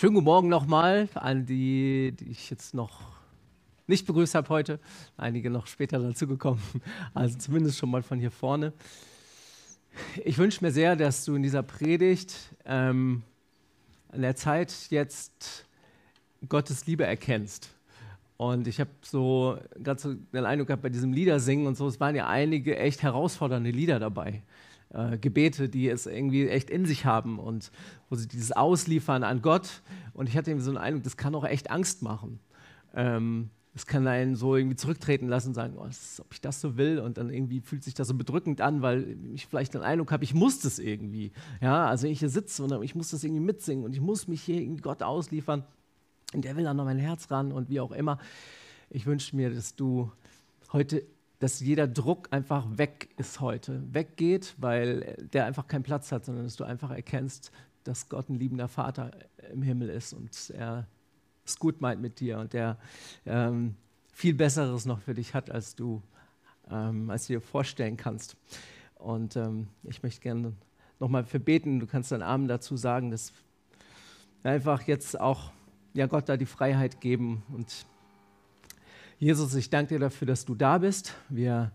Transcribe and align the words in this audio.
Schönen 0.00 0.14
guten 0.14 0.24
Morgen 0.24 0.48
nochmal 0.48 1.10
an 1.12 1.44
die, 1.44 2.14
die 2.18 2.30
ich 2.30 2.48
jetzt 2.48 2.72
noch 2.72 3.02
nicht 3.86 4.06
begrüßt 4.06 4.34
habe 4.34 4.48
heute. 4.48 4.80
Einige 5.18 5.50
noch 5.50 5.66
später 5.66 5.98
dazugekommen, 5.98 6.62
also 7.12 7.36
zumindest 7.36 7.76
schon 7.76 7.90
mal 7.90 8.02
von 8.02 8.18
hier 8.18 8.30
vorne. 8.30 8.72
Ich 10.24 10.38
wünsche 10.38 10.64
mir 10.64 10.70
sehr, 10.70 10.96
dass 10.96 11.26
du 11.26 11.34
in 11.34 11.42
dieser 11.42 11.62
Predigt 11.62 12.34
ähm, 12.64 13.24
an 14.10 14.22
der 14.22 14.36
Zeit 14.36 14.72
jetzt 14.88 15.66
Gottes 16.48 16.86
Liebe 16.86 17.04
erkennst. 17.04 17.68
Und 18.38 18.68
ich 18.68 18.80
habe 18.80 18.88
so 19.02 19.58
gerade 19.74 20.00
so 20.00 20.14
den 20.14 20.46
Eindruck 20.46 20.68
gehabt 20.68 20.82
bei 20.82 20.88
diesem 20.88 21.12
Liedersingen 21.12 21.66
und 21.66 21.76
so, 21.76 21.86
es 21.86 22.00
waren 22.00 22.16
ja 22.16 22.26
einige 22.26 22.78
echt 22.78 23.02
herausfordernde 23.02 23.70
Lieder 23.70 23.98
dabei 23.98 24.42
äh, 24.92 25.18
Gebete, 25.18 25.68
die 25.68 25.88
es 25.88 26.06
irgendwie 26.06 26.48
echt 26.48 26.70
in 26.70 26.86
sich 26.86 27.04
haben 27.04 27.38
und 27.38 27.70
wo 28.08 28.16
sie 28.16 28.28
dieses 28.28 28.52
Ausliefern 28.52 29.22
an 29.22 29.42
Gott. 29.42 29.82
Und 30.12 30.28
ich 30.28 30.36
hatte 30.36 30.50
irgendwie 30.50 30.64
so 30.64 30.70
einen 30.70 30.78
Eindruck, 30.78 31.04
das 31.04 31.16
kann 31.16 31.34
auch 31.34 31.44
echt 31.44 31.70
Angst 31.70 32.02
machen. 32.02 32.40
Ähm, 32.94 33.50
das 33.72 33.86
kann 33.86 34.06
einen 34.08 34.34
so 34.34 34.56
irgendwie 34.56 34.74
zurücktreten 34.74 35.28
lassen 35.28 35.48
und 35.48 35.54
sagen, 35.54 35.76
oh, 35.78 35.86
ist, 35.86 36.20
ob 36.20 36.32
ich 36.32 36.40
das 36.40 36.60
so 36.60 36.76
will. 36.76 36.98
Und 36.98 37.18
dann 37.18 37.30
irgendwie 37.30 37.60
fühlt 37.60 37.84
sich 37.84 37.94
das 37.94 38.08
so 38.08 38.14
bedrückend 38.14 38.60
an, 38.60 38.82
weil 38.82 39.16
ich 39.32 39.46
vielleicht 39.46 39.74
den 39.74 39.82
Eindruck 39.82 40.10
habe, 40.10 40.24
ich 40.24 40.34
muss 40.34 40.58
das 40.58 40.80
irgendwie. 40.80 41.30
Ja, 41.60 41.86
also 41.86 42.08
ich 42.08 42.18
hier 42.18 42.30
sitze 42.30 42.64
und 42.64 42.82
ich 42.82 42.96
muss 42.96 43.10
das 43.10 43.22
irgendwie 43.22 43.42
mitsingen 43.42 43.84
und 43.84 43.92
ich 43.92 44.00
muss 44.00 44.26
mich 44.26 44.42
hier 44.42 44.60
irgendwie 44.60 44.82
Gott 44.82 45.02
ausliefern. 45.02 45.64
Und 46.34 46.44
der 46.44 46.56
will 46.56 46.64
dann 46.64 46.76
noch 46.76 46.84
mein 46.84 46.98
Herz 46.98 47.30
ran 47.30 47.52
und 47.52 47.70
wie 47.70 47.80
auch 47.80 47.92
immer. 47.92 48.18
Ich 48.88 49.06
wünsche 49.06 49.36
mir, 49.36 49.50
dass 49.50 49.76
du 49.76 50.10
heute 50.72 51.04
dass 51.40 51.60
jeder 51.60 51.88
Druck 51.88 52.28
einfach 52.30 52.66
weg 52.76 53.08
ist 53.16 53.40
heute, 53.40 53.82
weggeht, 53.92 54.54
weil 54.58 55.16
der 55.32 55.46
einfach 55.46 55.66
keinen 55.66 55.82
Platz 55.82 56.12
hat, 56.12 56.26
sondern 56.26 56.44
dass 56.44 56.56
du 56.56 56.64
einfach 56.64 56.90
erkennst, 56.90 57.50
dass 57.82 58.08
Gott 58.10 58.28
ein 58.28 58.38
liebender 58.38 58.68
Vater 58.68 59.10
im 59.50 59.62
Himmel 59.62 59.88
ist 59.88 60.12
und 60.12 60.50
er 60.50 60.86
es 61.44 61.58
gut 61.58 61.80
meint 61.80 62.00
mit 62.00 62.20
dir 62.20 62.38
und 62.38 62.52
der 62.52 62.76
ähm, 63.24 63.74
viel 64.12 64.34
Besseres 64.34 64.84
noch 64.84 65.00
für 65.00 65.14
dich 65.14 65.34
hat, 65.34 65.50
als 65.50 65.74
du, 65.74 66.02
ähm, 66.70 67.08
als 67.08 67.26
du 67.26 67.32
dir 67.32 67.40
vorstellen 67.40 67.96
kannst. 67.96 68.36
Und 68.96 69.34
ähm, 69.36 69.68
ich 69.84 70.02
möchte 70.02 70.20
gerne 70.20 70.52
nochmal 70.98 71.24
verbeten, 71.24 71.80
du 71.80 71.86
kannst 71.86 72.12
deinen 72.12 72.22
Armen 72.22 72.48
dazu 72.48 72.76
sagen, 72.76 73.10
dass 73.10 73.32
einfach 74.42 74.82
jetzt 74.82 75.18
auch 75.18 75.52
ja, 75.94 76.06
Gott 76.06 76.28
da 76.28 76.36
die 76.36 76.46
Freiheit 76.46 77.00
geben 77.00 77.42
und 77.50 77.86
Jesus, 79.20 79.54
ich 79.54 79.68
danke 79.68 79.96
dir 79.96 80.00
dafür, 80.00 80.26
dass 80.26 80.46
du 80.46 80.54
da 80.54 80.78
bist. 80.78 81.14
Wir 81.28 81.72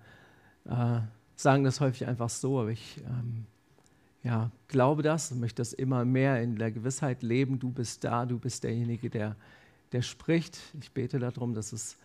äh, 0.65 0.99
sagen 1.35 1.63
das 1.63 1.79
häufig 1.79 2.07
einfach 2.07 2.27
so, 2.27 2.59
aber 2.59 2.71
ich 2.71 2.97
ähm, 3.05 3.45
ja, 4.23 4.49
glaube 4.67 5.03
das 5.03 5.31
und 5.31 5.41
möchte 5.41 5.57
das 5.57 5.71
immer 5.71 6.05
mehr 6.05 6.41
in 6.41 6.55
der 6.55 6.71
Gewissheit 6.71 7.21
leben. 7.21 7.59
Du 7.59 7.69
bist 7.69 8.03
da, 8.03 8.25
du 8.25 8.39
bist 8.39 8.63
derjenige, 8.63 9.11
der, 9.11 9.35
der 9.91 10.01
spricht. 10.01 10.57
Ich 10.81 10.91
bete 10.91 11.19
darum, 11.19 11.53
dass 11.53 11.71
es 11.71 11.97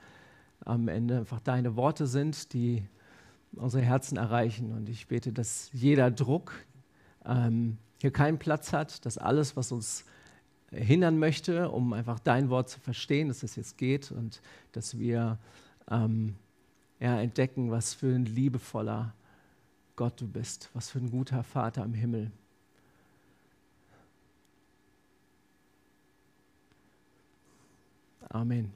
am 0.66 0.88
Ende 0.88 1.20
einfach 1.20 1.41
deine 1.41 1.74
Worte 1.74 2.06
sind, 2.06 2.52
die 2.52 2.83
unsere 3.52 3.83
Herzen 3.83 4.18
erreichen. 4.18 4.74
Und 4.74 4.91
ich 4.91 5.08
bete, 5.08 5.33
dass 5.33 5.70
jeder 5.72 6.11
Druck 6.11 6.52
ähm, 7.24 7.78
hier 7.98 8.11
keinen 8.11 8.38
Platz 8.38 8.74
hat, 8.74 9.06
dass 9.06 9.16
alles, 9.16 9.56
was 9.56 9.72
uns 9.72 10.05
hindern 10.71 11.19
möchte, 11.19 11.71
um 11.71 11.93
einfach 11.93 12.19
dein 12.21 12.49
Wort 12.49 12.69
zu 12.69 12.81
verstehen, 12.81 13.29
dass 13.29 13.43
es 13.43 13.57
jetzt 13.57 13.77
geht 13.79 14.11
und 14.13 14.41
dass 14.73 14.99
wir 14.99 15.39
ähm, 15.91 16.37
ja, 17.01 17.21
entdecken, 17.21 17.71
was 17.71 17.95
für 17.95 18.15
ein 18.15 18.25
liebevoller 18.25 19.15
Gott 19.97 20.21
du 20.21 20.29
bist, 20.29 20.71
was 20.75 20.91
für 20.91 20.98
ein 20.98 21.11
guter 21.11 21.43
Vater 21.43 21.85
im 21.85 21.95
Himmel. 21.95 22.31
Amen. 28.29 28.73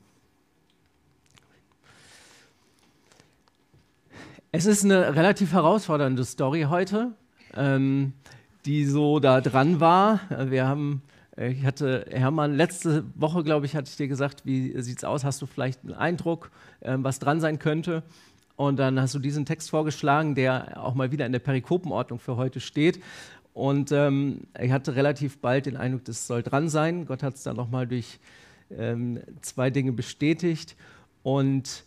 Es 4.50 4.66
ist 4.66 4.84
eine 4.84 5.15
relativ 5.15 5.53
herausfordernde 5.53 6.25
Story 6.25 6.66
heute, 6.69 7.12
ähm, 7.54 8.12
die 8.65 8.84
so 8.84 9.21
da 9.21 9.41
dran 9.41 9.81
war. 9.81 10.21
Wir 10.50 10.66
haben 10.66 11.03
ich 11.37 11.65
hatte, 11.65 12.06
Hermann, 12.11 12.56
letzte 12.56 13.05
Woche, 13.17 13.43
glaube 13.43 13.67
ich, 13.67 13.75
hatte 13.75 13.89
ich 13.91 13.97
dir 13.97 14.09
gesagt, 14.09 14.47
wie 14.47 14.81
sieht 14.81 14.99
es 14.99 15.05
aus? 15.05 15.25
Hast 15.25 15.43
du 15.43 15.47
vielleicht 15.47 15.83
einen 15.83 15.95
Eindruck, 15.95 16.50
ähm, 16.83 17.03
was 17.03 17.19
dran 17.19 17.41
sein 17.41 17.59
könnte? 17.59 18.05
Und 18.56 18.78
dann 18.78 19.00
hast 19.00 19.15
du 19.15 19.19
diesen 19.19 19.45
Text 19.45 19.71
vorgeschlagen, 19.71 20.37
der 20.37 20.81
auch 20.81 20.95
mal 20.95 21.11
wieder 21.11 21.27
in 21.27 21.33
der 21.33 21.41
Perikopenordnung 21.41 22.21
für 22.21 22.37
heute 22.37 22.61
steht. 22.61 23.00
Und 23.53 23.91
ähm, 23.91 24.43
ich 24.61 24.71
hatte 24.71 24.95
relativ 24.95 25.39
bald 25.39 25.67
den 25.67 25.77
Eindruck, 25.77 26.05
das 26.05 26.27
soll 26.27 26.43
dran 26.43 26.69
sein. 26.69 27.06
Gott 27.06 27.22
hat 27.22 27.34
es 27.34 27.43
dann 27.43 27.56
nochmal 27.56 27.87
durch 27.87 28.21
ähm, 28.71 29.21
zwei 29.41 29.71
Dinge 29.71 29.93
bestätigt. 29.93 30.77
Und 31.25 31.84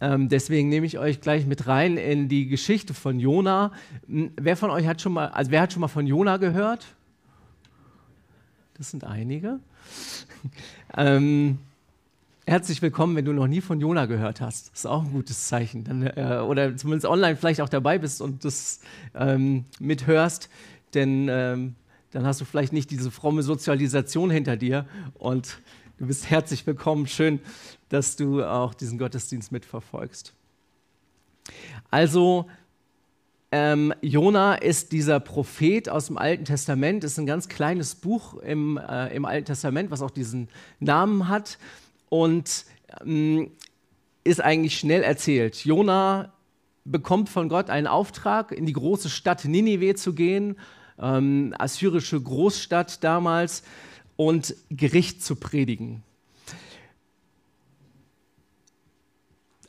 ähm, 0.00 0.28
deswegen 0.28 0.68
nehme 0.68 0.86
ich 0.86 0.98
euch 0.98 1.20
gleich 1.20 1.46
mit 1.46 1.68
rein 1.68 1.96
in 1.98 2.28
die 2.28 2.48
Geschichte 2.48 2.94
von 2.94 3.20
Jona. 3.20 3.72
Wer 4.06 4.56
von 4.56 4.70
euch 4.70 4.86
hat 4.86 5.00
schon 5.00 5.12
mal, 5.12 5.28
also 5.28 5.52
wer 5.52 5.60
hat 5.60 5.72
schon 5.72 5.80
mal 5.80 5.88
von 5.88 6.06
Jona 6.06 6.36
gehört? 6.36 6.86
Das 8.78 8.92
sind 8.92 9.02
einige. 9.02 9.58
ähm, 10.96 11.58
herzlich 12.46 12.80
willkommen, 12.80 13.16
wenn 13.16 13.24
du 13.24 13.32
noch 13.32 13.48
nie 13.48 13.60
von 13.60 13.80
Jona 13.80 14.06
gehört 14.06 14.40
hast. 14.40 14.70
Das 14.70 14.80
ist 14.80 14.86
auch 14.86 15.02
ein 15.02 15.10
gutes 15.10 15.48
Zeichen. 15.48 15.82
Dann, 15.82 16.02
äh, 16.06 16.44
oder 16.46 16.76
zumindest 16.76 17.04
online 17.04 17.34
vielleicht 17.34 17.60
auch 17.60 17.68
dabei 17.68 17.98
bist 17.98 18.22
und 18.22 18.44
das 18.44 18.78
ähm, 19.16 19.64
mithörst, 19.80 20.48
denn 20.94 21.26
ähm, 21.28 21.74
dann 22.12 22.24
hast 22.24 22.40
du 22.40 22.44
vielleicht 22.44 22.72
nicht 22.72 22.92
diese 22.92 23.10
fromme 23.10 23.42
Sozialisation 23.42 24.30
hinter 24.30 24.56
dir 24.56 24.86
und 25.14 25.60
du 25.98 26.06
bist 26.06 26.30
herzlich 26.30 26.64
willkommen. 26.64 27.08
Schön, 27.08 27.40
dass 27.88 28.14
du 28.14 28.44
auch 28.44 28.74
diesen 28.74 28.96
Gottesdienst 28.96 29.50
mitverfolgst. 29.50 30.34
Also, 31.90 32.46
ähm, 33.50 33.94
Jona 34.02 34.56
ist 34.56 34.92
dieser 34.92 35.20
Prophet 35.20 35.88
aus 35.88 36.06
dem 36.06 36.18
Alten 36.18 36.44
Testament, 36.44 37.02
ist 37.04 37.18
ein 37.18 37.26
ganz 37.26 37.48
kleines 37.48 37.94
Buch 37.94 38.34
im, 38.34 38.76
äh, 38.76 39.14
im 39.14 39.24
Alten 39.24 39.46
Testament, 39.46 39.90
was 39.90 40.02
auch 40.02 40.10
diesen 40.10 40.48
Namen 40.80 41.28
hat 41.28 41.58
und 42.10 42.66
ähm, 43.04 43.50
ist 44.24 44.42
eigentlich 44.42 44.78
schnell 44.78 45.02
erzählt. 45.02 45.64
Jona 45.64 46.32
bekommt 46.84 47.28
von 47.30 47.48
Gott 47.48 47.70
einen 47.70 47.86
Auftrag, 47.86 48.52
in 48.52 48.66
die 48.66 48.72
große 48.74 49.08
Stadt 49.08 49.44
Ninive 49.44 49.94
zu 49.94 50.14
gehen, 50.14 50.56
ähm, 50.98 51.54
assyrische 51.58 52.20
Großstadt 52.20 53.02
damals, 53.02 53.62
und 54.16 54.56
Gericht 54.68 55.22
zu 55.22 55.36
predigen. 55.36 56.02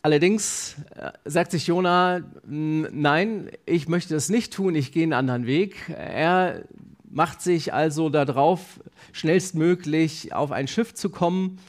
Allerdings 0.02 0.78
äh, 0.96 1.12
sagt 1.26 1.52
sich 1.52 1.68
Jona, 1.68 2.22
nein, 2.46 3.50
ich 3.66 3.90
möchte 3.90 4.14
das 4.14 4.30
nicht 4.30 4.54
tun, 4.54 4.76
ich 4.76 4.92
gehe 4.92 5.04
einen 5.04 5.14
anderen 5.14 5.46
Weg. 5.46 5.90
Er 5.90 6.64
macht 7.10 7.42
sich 7.42 7.74
also 7.74 8.10
darauf, 8.10 8.80
schnellstmöglich 9.12 10.34
auf 10.34 10.52
ein 10.52 10.68
Schiff 10.68 10.94
zu 10.94 11.10
kommen 11.10 11.60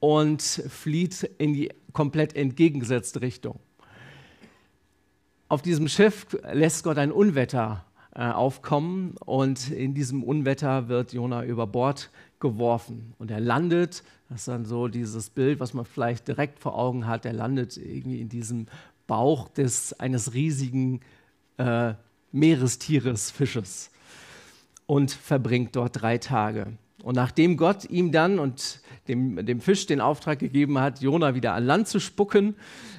und 0.00 0.42
flieht 0.42 1.22
in 1.38 1.54
die 1.54 1.70
komplett 1.92 2.34
entgegengesetzte 2.34 3.20
Richtung. 3.20 3.60
Auf 5.48 5.62
diesem 5.62 5.88
Schiff 5.88 6.26
lässt 6.52 6.84
Gott 6.84 6.98
ein 6.98 7.12
Unwetter 7.12 7.84
äh, 8.14 8.22
aufkommen 8.22 9.14
und 9.24 9.70
in 9.70 9.94
diesem 9.94 10.24
Unwetter 10.24 10.88
wird 10.88 11.12
Jona 11.12 11.44
über 11.44 11.66
Bord 11.66 12.10
geworfen 12.40 13.14
und 13.18 13.30
er 13.30 13.40
landet 13.40 14.02
das 14.28 14.40
ist 14.40 14.48
dann 14.48 14.66
so 14.66 14.88
dieses 14.88 15.30
Bild, 15.30 15.58
was 15.58 15.72
man 15.72 15.86
vielleicht 15.86 16.28
direkt 16.28 16.58
vor 16.58 16.78
Augen 16.78 17.06
hat. 17.06 17.24
Er 17.24 17.32
landet 17.32 17.76
irgendwie 17.78 18.20
in 18.20 18.28
diesem 18.28 18.66
Bauch 19.06 19.48
des, 19.48 19.98
eines 19.98 20.34
riesigen 20.34 21.00
äh, 21.56 21.94
Meerestieres, 22.30 23.30
Fisches 23.30 23.90
und 24.84 25.10
verbringt 25.10 25.76
dort 25.76 26.02
drei 26.02 26.18
Tage. 26.18 26.74
Und 27.02 27.14
nachdem 27.14 27.56
Gott 27.56 27.88
ihm 27.88 28.12
dann 28.12 28.38
und 28.38 28.80
dem, 29.06 29.46
dem 29.46 29.60
Fisch 29.60 29.86
den 29.86 30.02
Auftrag 30.02 30.40
gegeben 30.40 30.78
hat, 30.78 31.00
Jona 31.00 31.34
wieder 31.34 31.54
an 31.54 31.64
Land 31.64 31.88
zu 31.88 31.98
spucken, 31.98 32.54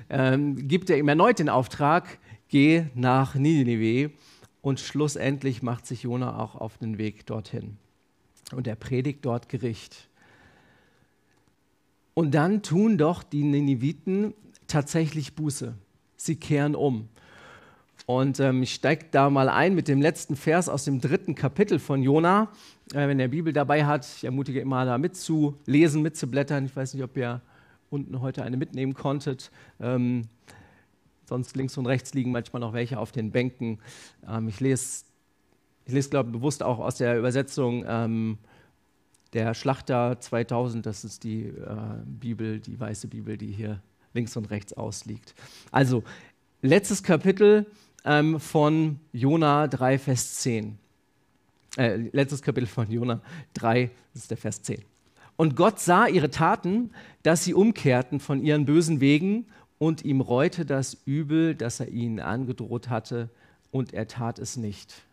ähm, 0.09 0.67
gibt 0.67 0.89
er 0.89 0.97
ihm 0.97 1.09
erneut 1.09 1.37
den 1.37 1.49
Auftrag, 1.49 2.17
geh 2.47 2.85
nach 2.95 3.35
Ninive. 3.35 4.11
Und 4.61 4.79
schlussendlich 4.79 5.61
macht 5.61 5.85
sich 5.85 6.03
Jona 6.03 6.39
auch 6.39 6.55
auf 6.55 6.79
den 6.79 6.97
Weg 6.97 7.27
dorthin. 7.27 7.77
Und 8.53 8.67
er 8.67 8.75
predigt 8.75 9.25
dort 9.25 9.49
Gericht. 9.49 10.09
Und 12.13 12.31
dann 12.31 12.63
tun 12.63 12.97
doch 12.97 13.23
die 13.23 13.43
Nineviten 13.43 14.33
tatsächlich 14.67 15.35
Buße. 15.35 15.73
Sie 16.17 16.35
kehren 16.35 16.75
um. 16.75 17.07
Und 18.05 18.39
ähm, 18.39 18.63
ich 18.63 18.73
steige 18.73 19.05
da 19.11 19.29
mal 19.29 19.49
ein 19.49 19.75
mit 19.75 19.87
dem 19.87 20.01
letzten 20.01 20.35
Vers 20.35 20.67
aus 20.67 20.83
dem 20.83 20.99
dritten 20.99 21.35
Kapitel 21.35 21.79
von 21.79 22.01
Jona. 22.01 22.49
Äh, 22.93 23.07
wenn 23.07 23.19
ihr 23.19 23.27
Bibel 23.27 23.53
dabei 23.53 23.85
hat, 23.85 24.05
ich 24.17 24.23
ermutige 24.23 24.59
immer 24.59 24.83
da 24.83 24.97
mitzulesen, 24.97 26.01
mitzublättern. 26.01 26.65
Ich 26.65 26.75
weiß 26.75 26.95
nicht, 26.95 27.03
ob 27.03 27.15
ihr 27.15 27.41
unten 27.89 28.19
heute 28.21 28.43
eine 28.43 28.57
mitnehmen 28.57 28.95
konntet. 28.95 29.51
Ähm, 29.79 30.27
sonst 31.27 31.55
links 31.55 31.77
und 31.77 31.85
rechts 31.85 32.13
liegen 32.13 32.31
manchmal 32.31 32.59
noch 32.61 32.73
welche 32.73 32.99
auf 32.99 33.11
den 33.11 33.31
Bänken. 33.31 33.79
Ähm, 34.27 34.47
ich 34.47 34.59
lese, 34.59 35.03
ich 35.89 35.95
lese 35.95 36.09
glaube 36.11 36.29
ich, 36.29 36.33
bewusst 36.33 36.61
auch 36.61 36.77
aus 36.77 36.97
der 36.97 37.17
Übersetzung 37.17 37.83
ähm, 37.87 38.37
Der 39.33 39.55
Schlachter 39.55 40.19
2000, 40.19 40.85
das 40.85 41.03
ist 41.03 41.23
die 41.23 41.45
äh, 41.45 41.53
Bibel, 42.05 42.59
die 42.59 42.79
weiße 42.79 43.07
Bibel, 43.07 43.37
die 43.37 43.51
hier 43.51 43.81
links 44.13 44.37
und 44.37 44.51
rechts 44.51 44.73
ausliegt. 44.73 45.33
Also, 45.71 46.03
letztes 46.61 47.01
Kapitel 47.01 47.65
ähm, 48.05 48.39
von 48.39 48.99
Jona 49.13 49.67
3, 49.67 49.97
Vers 49.97 50.35
10. 50.35 50.77
Äh, 51.77 51.95
letztes 52.11 52.43
Kapitel 52.43 52.67
von 52.67 52.89
Jona 52.91 53.21
3, 53.55 53.89
das 54.13 54.23
ist 54.23 54.31
der 54.31 54.37
Vers 54.37 54.61
10. 54.61 54.83
Und 55.37 55.55
Gott 55.55 55.79
sah 55.79 56.05
ihre 56.05 56.29
Taten, 56.29 56.91
dass 57.23 57.43
sie 57.43 57.55
umkehrten 57.55 58.19
von 58.19 58.43
ihren 58.43 58.65
bösen 58.65 58.99
Wegen 58.99 59.47
und 59.79 60.05
ihm 60.05 60.21
reute 60.21 60.65
das 60.65 60.97
Übel, 61.05 61.55
das 61.55 61.79
er 61.79 61.89
ihnen 61.89 62.19
angedroht 62.19 62.89
hatte, 62.89 63.29
und 63.71 63.93
er 63.93 64.07
tat 64.07 64.37
es 64.37 64.55
nicht. 64.55 65.03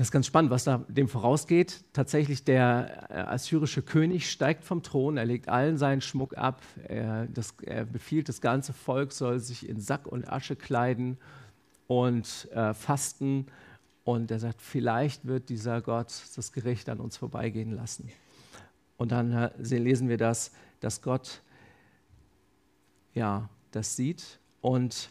Das 0.00 0.06
ist 0.06 0.12
ganz 0.12 0.26
spannend, 0.26 0.50
was 0.50 0.64
da 0.64 0.82
dem 0.88 1.08
vorausgeht. 1.08 1.84
Tatsächlich, 1.92 2.42
der 2.42 3.10
äh, 3.10 3.16
assyrische 3.16 3.82
König 3.82 4.30
steigt 4.30 4.64
vom 4.64 4.82
Thron, 4.82 5.18
er 5.18 5.26
legt 5.26 5.50
allen 5.50 5.76
seinen 5.76 6.00
Schmuck 6.00 6.38
ab, 6.38 6.62
er, 6.88 7.26
das, 7.26 7.52
er 7.60 7.84
befiehlt, 7.84 8.30
das 8.30 8.40
ganze 8.40 8.72
Volk 8.72 9.12
soll 9.12 9.40
sich 9.40 9.68
in 9.68 9.78
Sack 9.78 10.06
und 10.06 10.26
Asche 10.26 10.56
kleiden 10.56 11.18
und 11.86 12.48
äh, 12.52 12.72
fasten. 12.72 13.48
Und 14.02 14.30
er 14.30 14.38
sagt, 14.38 14.62
vielleicht 14.62 15.26
wird 15.26 15.50
dieser 15.50 15.82
Gott 15.82 16.14
das 16.34 16.52
Gericht 16.52 16.88
an 16.88 16.98
uns 16.98 17.18
vorbeigehen 17.18 17.72
lassen. 17.72 18.10
Und 18.96 19.12
dann 19.12 19.32
äh, 19.32 19.50
lesen 19.58 20.08
wir 20.08 20.16
das, 20.16 20.50
dass 20.80 21.02
Gott 21.02 21.42
ja, 23.12 23.50
das 23.70 23.96
sieht 23.96 24.38
und 24.62 25.10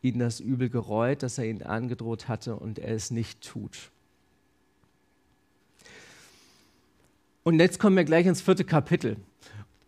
ihn 0.00 0.20
das 0.20 0.38
Übel 0.38 0.70
gereut, 0.70 1.24
das 1.24 1.38
er 1.38 1.46
ihn 1.46 1.64
angedroht 1.64 2.28
hatte 2.28 2.54
und 2.54 2.78
er 2.78 2.94
es 2.94 3.10
nicht 3.10 3.40
tut. 3.40 3.90
Und 7.44 7.58
jetzt 7.58 7.80
kommen 7.80 7.96
wir 7.96 8.04
gleich 8.04 8.26
ins 8.26 8.40
vierte 8.40 8.64
Kapitel. 8.64 9.16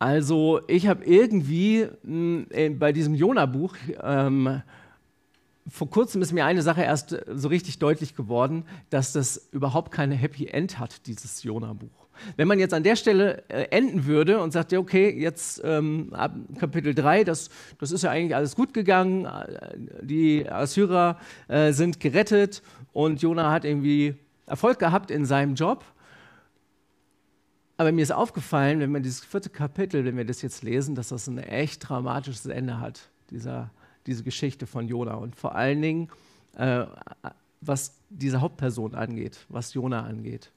Also 0.00 0.60
ich 0.66 0.88
habe 0.88 1.04
irgendwie 1.04 1.86
mh, 2.02 2.46
hm, 2.52 2.78
bei 2.78 2.92
diesem 2.92 3.14
Jona-Buch, 3.14 3.76
ähm, 4.02 4.62
vor 5.68 5.88
kurzem 5.88 6.20
ist 6.20 6.32
mir 6.32 6.44
eine 6.44 6.62
Sache 6.62 6.82
erst 6.82 7.16
so 7.32 7.48
richtig 7.48 7.78
deutlich 7.78 8.14
geworden, 8.14 8.64
dass 8.90 9.12
das 9.12 9.48
überhaupt 9.50 9.92
keine 9.92 10.14
Happy 10.14 10.46
End 10.46 10.78
hat, 10.78 11.06
dieses 11.06 11.42
Jona-Buch. 11.42 12.08
Wenn 12.36 12.48
man 12.48 12.58
jetzt 12.58 12.74
an 12.74 12.82
der 12.82 12.96
Stelle 12.96 13.44
äh, 13.48 13.68
enden 13.70 14.04
würde 14.04 14.40
und 14.40 14.52
sagt, 14.52 14.72
ja, 14.72 14.78
okay, 14.78 15.10
jetzt 15.10 15.62
ähm, 15.64 16.12
ab 16.12 16.34
Kapitel 16.58 16.94
3, 16.94 17.24
das, 17.24 17.50
das 17.78 17.92
ist 17.92 18.02
ja 18.02 18.10
eigentlich 18.10 18.34
alles 18.34 18.56
gut 18.56 18.74
gegangen, 18.74 19.24
äh, 19.24 20.02
die 20.02 20.48
Assyrer 20.48 21.18
äh, 21.48 21.72
sind 21.72 21.98
gerettet 22.00 22.62
und 22.92 23.22
Jona 23.22 23.50
hat 23.50 23.64
irgendwie 23.64 24.14
Erfolg 24.46 24.78
gehabt 24.78 25.10
in 25.10 25.24
seinem 25.24 25.54
Job, 25.54 25.84
aber 27.84 27.92
mir 27.92 28.02
ist 28.02 28.12
aufgefallen, 28.12 28.80
wenn 28.80 28.92
wir 28.92 29.00
dieses 29.00 29.22
vierte 29.22 29.50
Kapitel, 29.50 30.06
wenn 30.06 30.16
wir 30.16 30.24
das 30.24 30.40
jetzt 30.40 30.62
lesen, 30.62 30.94
dass 30.94 31.08
das 31.08 31.26
ein 31.26 31.36
echt 31.36 31.86
dramatisches 31.86 32.46
Ende 32.46 32.80
hat, 32.80 33.10
dieser, 33.30 33.70
diese 34.06 34.22
Geschichte 34.22 34.66
von 34.66 34.88
Jona. 34.88 35.16
Und 35.16 35.36
vor 35.36 35.54
allen 35.54 35.82
Dingen, 35.82 36.08
äh, 36.56 36.86
was 37.60 37.98
diese 38.08 38.40
Hauptperson 38.40 38.94
angeht, 38.94 39.44
was 39.50 39.74
Jona 39.74 40.02
angeht. 40.02 40.50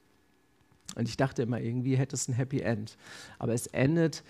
Und 0.96 1.10
ich 1.10 1.18
dachte 1.18 1.42
immer, 1.42 1.60
irgendwie 1.60 1.98
hätte 1.98 2.16
es 2.16 2.30
ein 2.30 2.34
Happy 2.34 2.62
End. 2.62 2.98
Aber 3.40 3.54
es 3.54 3.68
endet 3.68 4.24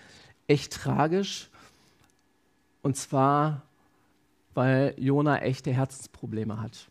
echt 0.47 0.73
tragisch. 0.73 1.51
Und 2.81 2.97
zwar, 2.97 3.61
weil 4.55 4.95
Jona 4.97 5.37
echte 5.43 5.71
Herzensprobleme 5.71 6.59
hat. 6.59 6.89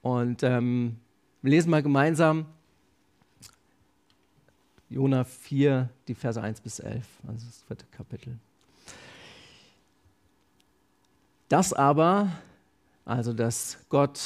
Und 0.00 0.42
ähm, 0.42 0.96
wir 1.42 1.50
lesen 1.50 1.68
mal 1.68 1.82
gemeinsam 1.82 2.46
Jona 4.92 5.24
4, 5.24 5.88
die 6.06 6.14
Verse 6.14 6.40
1 6.40 6.60
bis 6.60 6.78
11, 6.78 7.02
also 7.26 7.46
das 7.46 7.62
vierte 7.66 7.86
Kapitel. 7.90 8.38
Das 11.48 11.72
aber, 11.72 12.28
also 13.06 13.32
dass 13.32 13.78
Gott 13.88 14.20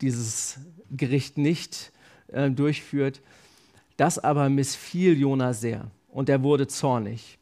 dieses 0.00 0.60
Gericht 0.90 1.36
nicht 1.36 1.92
äh, 2.28 2.50
durchführt, 2.50 3.20
das 3.98 4.18
aber 4.18 4.48
missfiel 4.48 5.18
Jona 5.18 5.52
sehr 5.52 5.90
und 6.08 6.30
er 6.30 6.42
wurde 6.42 6.66
zornig. 6.66 7.38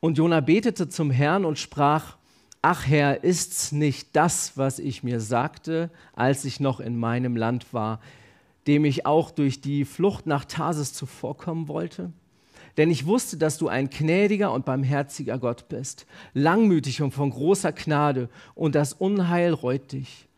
Und 0.00 0.18
Jona 0.18 0.40
betete 0.40 0.90
zum 0.90 1.10
Herrn 1.10 1.46
und 1.46 1.58
sprach, 1.58 2.18
Ach 2.60 2.86
Herr, 2.86 3.24
ist's 3.24 3.72
nicht 3.72 4.14
das, 4.16 4.56
was 4.56 4.78
ich 4.78 5.02
mir 5.02 5.20
sagte, 5.20 5.90
als 6.14 6.44
ich 6.44 6.60
noch 6.60 6.80
in 6.80 6.98
meinem 6.98 7.36
Land 7.36 7.72
war? 7.72 8.00
Dem 8.66 8.84
ich 8.84 9.06
auch 9.06 9.30
durch 9.30 9.60
die 9.60 9.84
Flucht 9.84 10.26
nach 10.26 10.44
Tarsis 10.44 10.92
zuvorkommen 10.92 11.68
wollte? 11.68 12.12
Denn 12.76 12.90
ich 12.90 13.06
wusste, 13.06 13.36
dass 13.36 13.56
du 13.56 13.68
ein 13.68 13.88
gnädiger 13.88 14.52
und 14.52 14.64
barmherziger 14.64 15.38
Gott 15.38 15.68
bist, 15.68 16.06
langmütig 16.32 17.02
und 17.02 17.12
von 17.12 17.30
großer 17.30 17.72
Gnade, 17.72 18.28
und 18.54 18.74
das 18.74 18.92
Unheil 18.92 19.52
reut 19.52 19.92
dich. 19.92 20.28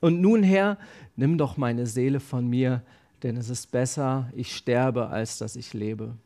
Und 0.00 0.20
nun, 0.20 0.42
Herr, 0.42 0.76
nimm 1.16 1.38
doch 1.38 1.56
meine 1.56 1.86
Seele 1.86 2.20
von 2.20 2.46
mir, 2.46 2.82
denn 3.22 3.36
es 3.36 3.48
ist 3.48 3.70
besser, 3.70 4.30
ich 4.34 4.54
sterbe, 4.54 5.08
als 5.08 5.38
dass 5.38 5.56
ich 5.56 5.72
lebe. 5.72 6.16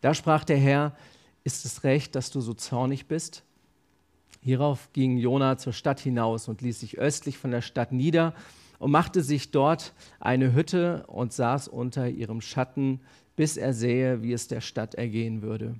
Da 0.00 0.12
sprach 0.12 0.44
der 0.44 0.58
Herr, 0.58 0.96
ist 1.44 1.64
es 1.64 1.84
recht, 1.84 2.14
dass 2.16 2.30
du 2.30 2.40
so 2.40 2.52
zornig 2.52 3.06
bist? 3.06 3.44
Hierauf 4.42 4.88
ging 4.92 5.18
Jona 5.18 5.58
zur 5.58 5.72
Stadt 5.72 6.00
hinaus 6.00 6.48
und 6.48 6.62
ließ 6.62 6.80
sich 6.80 6.98
östlich 6.98 7.38
von 7.38 7.50
der 7.50 7.60
Stadt 7.60 7.92
nieder 7.92 8.34
und 8.80 8.90
machte 8.90 9.22
sich 9.22 9.52
dort 9.52 9.92
eine 10.18 10.54
Hütte 10.54 11.04
und 11.06 11.32
saß 11.32 11.68
unter 11.68 12.08
ihrem 12.08 12.40
Schatten, 12.40 12.98
bis 13.36 13.56
er 13.56 13.72
sähe, 13.72 14.22
wie 14.22 14.32
es 14.32 14.48
der 14.48 14.60
Stadt 14.60 14.96
ergehen 14.96 15.42
würde. 15.42 15.76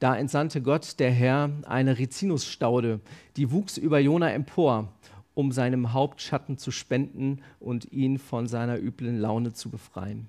Da 0.00 0.16
entsandte 0.16 0.62
Gott, 0.62 0.98
der 0.98 1.10
Herr, 1.10 1.50
eine 1.66 1.98
Rizinusstaude, 1.98 3.00
die 3.36 3.52
wuchs 3.52 3.76
über 3.76 3.98
Jona 3.98 4.32
empor, 4.32 4.88
um 5.34 5.52
seinem 5.52 5.92
Haupt 5.92 6.22
Schatten 6.22 6.58
zu 6.58 6.70
spenden 6.70 7.42
und 7.60 7.92
ihn 7.92 8.18
von 8.18 8.46
seiner 8.46 8.78
üblen 8.78 9.20
Laune 9.20 9.52
zu 9.52 9.68
befreien. 9.70 10.28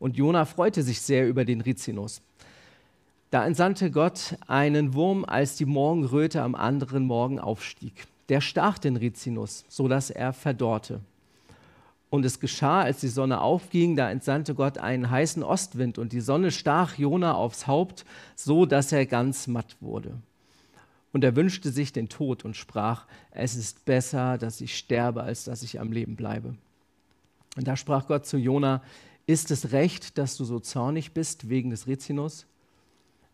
Und 0.00 0.16
Jona 0.16 0.44
freute 0.44 0.82
sich 0.82 1.00
sehr 1.00 1.28
über 1.28 1.44
den 1.44 1.60
Rizinus. 1.60 2.22
Da 3.30 3.46
entsandte 3.46 3.92
Gott 3.92 4.36
einen 4.48 4.94
Wurm, 4.94 5.24
als 5.24 5.56
die 5.56 5.64
Morgenröte 5.64 6.42
am 6.42 6.56
anderen 6.56 7.04
Morgen 7.04 7.38
aufstieg 7.38 8.06
der 8.32 8.40
stach 8.40 8.78
den 8.78 8.96
Rizinus, 8.96 9.66
sodass 9.68 10.08
er 10.08 10.32
verdorrte. 10.32 11.02
Und 12.08 12.24
es 12.24 12.40
geschah, 12.40 12.80
als 12.80 13.00
die 13.00 13.08
Sonne 13.08 13.42
aufging, 13.42 13.94
da 13.94 14.10
entsandte 14.10 14.54
Gott 14.54 14.78
einen 14.78 15.10
heißen 15.10 15.42
Ostwind 15.42 15.98
und 15.98 16.14
die 16.14 16.22
Sonne 16.22 16.50
stach 16.50 16.96
Jona 16.96 17.34
aufs 17.34 17.66
Haupt, 17.66 18.06
so 18.34 18.64
dass 18.64 18.90
er 18.90 19.04
ganz 19.04 19.48
matt 19.48 19.76
wurde. 19.80 20.14
Und 21.12 21.24
er 21.24 21.36
wünschte 21.36 21.70
sich 21.70 21.92
den 21.92 22.08
Tod 22.08 22.42
und 22.46 22.56
sprach, 22.56 23.04
es 23.32 23.54
ist 23.54 23.84
besser, 23.84 24.38
dass 24.38 24.62
ich 24.62 24.78
sterbe, 24.78 25.22
als 25.22 25.44
dass 25.44 25.62
ich 25.62 25.78
am 25.78 25.92
Leben 25.92 26.16
bleibe. 26.16 26.54
Und 27.58 27.68
da 27.68 27.76
sprach 27.76 28.06
Gott 28.06 28.24
zu 28.24 28.38
Jona, 28.38 28.82
ist 29.26 29.50
es 29.50 29.72
recht, 29.72 30.16
dass 30.16 30.38
du 30.38 30.44
so 30.46 30.58
zornig 30.58 31.12
bist 31.12 31.50
wegen 31.50 31.68
des 31.68 31.86
Rizinus? 31.86 32.46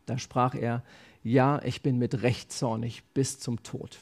Da 0.07 0.19
sprach 0.19 0.57
er, 0.57 0.83
ja, 1.23 1.63
ich 1.63 1.83
bin 1.83 1.99
mit 1.99 2.23
Recht 2.23 2.51
zornig 2.51 3.05
bis 3.15 3.39
zum 3.39 3.63
Tod. 3.63 4.01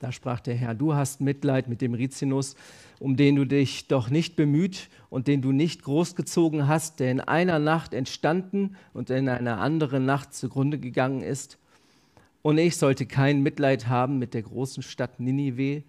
Da 0.00 0.12
sprach 0.12 0.40
der 0.40 0.54
Herr, 0.54 0.74
du 0.74 0.94
hast 0.94 1.20
Mitleid 1.20 1.68
mit 1.68 1.82
dem 1.82 1.92
Rizinus, 1.92 2.56
um 2.98 3.16
den 3.18 3.36
du 3.36 3.44
dich 3.44 3.86
doch 3.86 4.08
nicht 4.08 4.34
bemüht 4.34 4.88
und 5.10 5.28
den 5.28 5.42
du 5.42 5.52
nicht 5.52 5.82
großgezogen 5.82 6.66
hast, 6.66 7.00
der 7.00 7.10
in 7.10 7.20
einer 7.20 7.58
Nacht 7.58 7.92
entstanden 7.92 8.76
und 8.94 9.10
in 9.10 9.28
einer 9.28 9.60
anderen 9.60 10.06
Nacht 10.06 10.32
zugrunde 10.32 10.78
gegangen 10.78 11.20
ist. 11.20 11.58
Und 12.40 12.56
ich 12.56 12.78
sollte 12.78 13.04
kein 13.04 13.42
Mitleid 13.42 13.88
haben 13.88 14.18
mit 14.18 14.32
der 14.32 14.40
großen 14.40 14.82
Stadt 14.82 15.20
Ninive, 15.20 15.82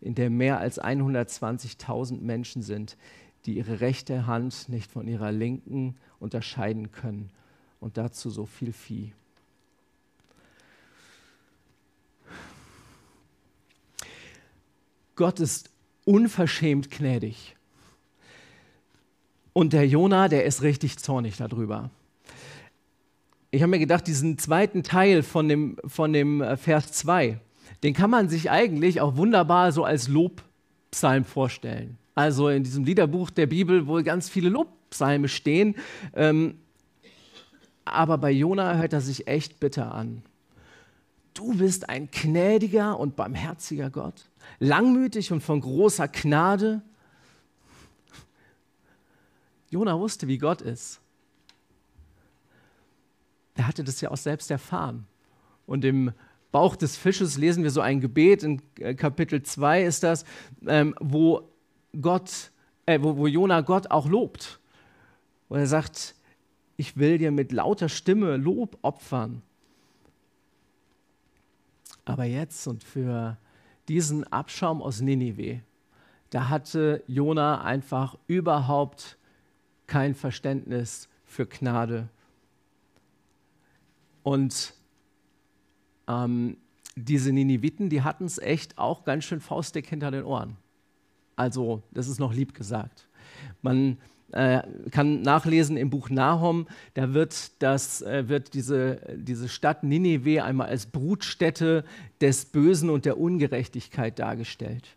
in 0.00 0.14
der 0.14 0.30
mehr 0.30 0.60
als 0.60 0.80
120.000 0.80 2.20
Menschen 2.20 2.62
sind, 2.62 2.96
die 3.44 3.54
ihre 3.54 3.80
rechte 3.80 4.28
Hand 4.28 4.68
nicht 4.68 4.88
von 4.88 5.08
ihrer 5.08 5.32
linken 5.32 5.96
unterscheiden 6.20 6.92
können 6.92 7.30
und 7.80 7.96
dazu 7.96 8.30
so 8.30 8.46
viel 8.46 8.72
Vieh. 8.72 9.12
Gott 15.18 15.40
ist 15.40 15.70
unverschämt 16.04 16.92
gnädig. 16.92 17.56
Und 19.52 19.72
der 19.72 19.84
Jona, 19.84 20.28
der 20.28 20.44
ist 20.44 20.62
richtig 20.62 20.96
zornig 20.98 21.36
darüber. 21.36 21.90
Ich 23.50 23.60
habe 23.62 23.70
mir 23.70 23.80
gedacht, 23.80 24.06
diesen 24.06 24.38
zweiten 24.38 24.84
Teil 24.84 25.24
von 25.24 25.48
dem, 25.48 25.76
von 25.84 26.12
dem 26.12 26.40
äh, 26.40 26.56
Vers 26.56 26.92
2, 26.92 27.40
den 27.82 27.94
kann 27.94 28.10
man 28.10 28.28
sich 28.28 28.48
eigentlich 28.52 29.00
auch 29.00 29.16
wunderbar 29.16 29.72
so 29.72 29.82
als 29.82 30.06
Lobpsalm 30.06 31.24
vorstellen. 31.24 31.98
Also 32.14 32.48
in 32.48 32.62
diesem 32.62 32.84
Liederbuch 32.84 33.30
der 33.30 33.46
Bibel, 33.46 33.88
wo 33.88 34.00
ganz 34.04 34.28
viele 34.28 34.50
Lobpsalme 34.50 35.26
stehen. 35.26 35.74
Ähm, 36.14 36.58
aber 37.84 38.18
bei 38.18 38.30
Jona 38.30 38.76
hört 38.76 38.92
er 38.92 39.00
sich 39.00 39.26
echt 39.26 39.58
bitter 39.58 39.92
an. 39.92 40.22
Du 41.34 41.54
bist 41.54 41.88
ein 41.88 42.08
gnädiger 42.12 43.00
und 43.00 43.16
barmherziger 43.16 43.90
Gott 43.90 44.27
langmütig 44.58 45.32
und 45.32 45.42
von 45.42 45.60
großer 45.60 46.08
Gnade. 46.08 46.82
Jona 49.70 49.98
wusste, 49.98 50.28
wie 50.28 50.38
Gott 50.38 50.62
ist. 50.62 51.00
Er 53.54 53.66
hatte 53.66 53.84
das 53.84 54.00
ja 54.00 54.10
auch 54.10 54.16
selbst 54.16 54.50
erfahren. 54.50 55.06
Und 55.66 55.84
im 55.84 56.12
Bauch 56.52 56.76
des 56.76 56.96
Fisches 56.96 57.36
lesen 57.36 57.62
wir 57.62 57.70
so 57.70 57.80
ein 57.80 58.00
Gebet, 58.00 58.42
in 58.42 58.62
äh, 58.78 58.94
Kapitel 58.94 59.42
2 59.42 59.82
ist 59.82 60.02
das, 60.02 60.24
ähm, 60.66 60.94
wo 61.00 61.50
Gott, 62.00 62.52
äh, 62.86 62.98
wo, 63.02 63.16
wo 63.16 63.26
Jona 63.26 63.60
Gott 63.60 63.90
auch 63.90 64.08
lobt. 64.08 64.60
Wo 65.48 65.56
er 65.56 65.66
sagt, 65.66 66.14
ich 66.76 66.96
will 66.96 67.18
dir 67.18 67.32
mit 67.32 67.52
lauter 67.52 67.88
Stimme 67.88 68.36
Lob 68.36 68.78
opfern. 68.82 69.42
Aber 72.04 72.24
jetzt 72.24 72.66
und 72.66 72.84
für 72.84 73.36
diesen 73.88 74.24
Abschaum 74.24 74.82
aus 74.82 75.00
Ninive, 75.00 75.60
da 76.30 76.48
hatte 76.48 77.02
Jona 77.06 77.62
einfach 77.62 78.16
überhaupt 78.26 79.16
kein 79.86 80.14
Verständnis 80.14 81.08
für 81.24 81.46
Gnade. 81.46 82.08
Und 84.22 84.74
ähm, 86.06 86.58
diese 86.96 87.32
Niniviten, 87.32 87.88
die 87.88 88.02
hatten 88.02 88.24
es 88.24 88.38
echt 88.38 88.76
auch 88.76 89.04
ganz 89.04 89.24
schön 89.24 89.40
faustdick 89.40 89.86
hinter 89.86 90.10
den 90.10 90.24
Ohren. 90.24 90.56
Also, 91.36 91.82
das 91.92 92.08
ist 92.08 92.18
noch 92.18 92.34
lieb 92.34 92.54
gesagt. 92.54 93.08
Man 93.62 93.98
äh, 94.32 94.62
kann 94.90 95.22
nachlesen 95.22 95.76
im 95.76 95.90
Buch 95.90 96.10
Nahum, 96.10 96.66
da 96.94 97.14
wird, 97.14 97.62
das, 97.62 98.02
äh, 98.02 98.28
wird 98.28 98.54
diese, 98.54 99.00
diese 99.16 99.48
Stadt 99.48 99.84
Ninive 99.84 100.44
einmal 100.44 100.68
als 100.68 100.86
Brutstätte 100.86 101.84
des 102.20 102.44
Bösen 102.44 102.90
und 102.90 103.04
der 103.04 103.18
Ungerechtigkeit 103.18 104.18
dargestellt. 104.18 104.96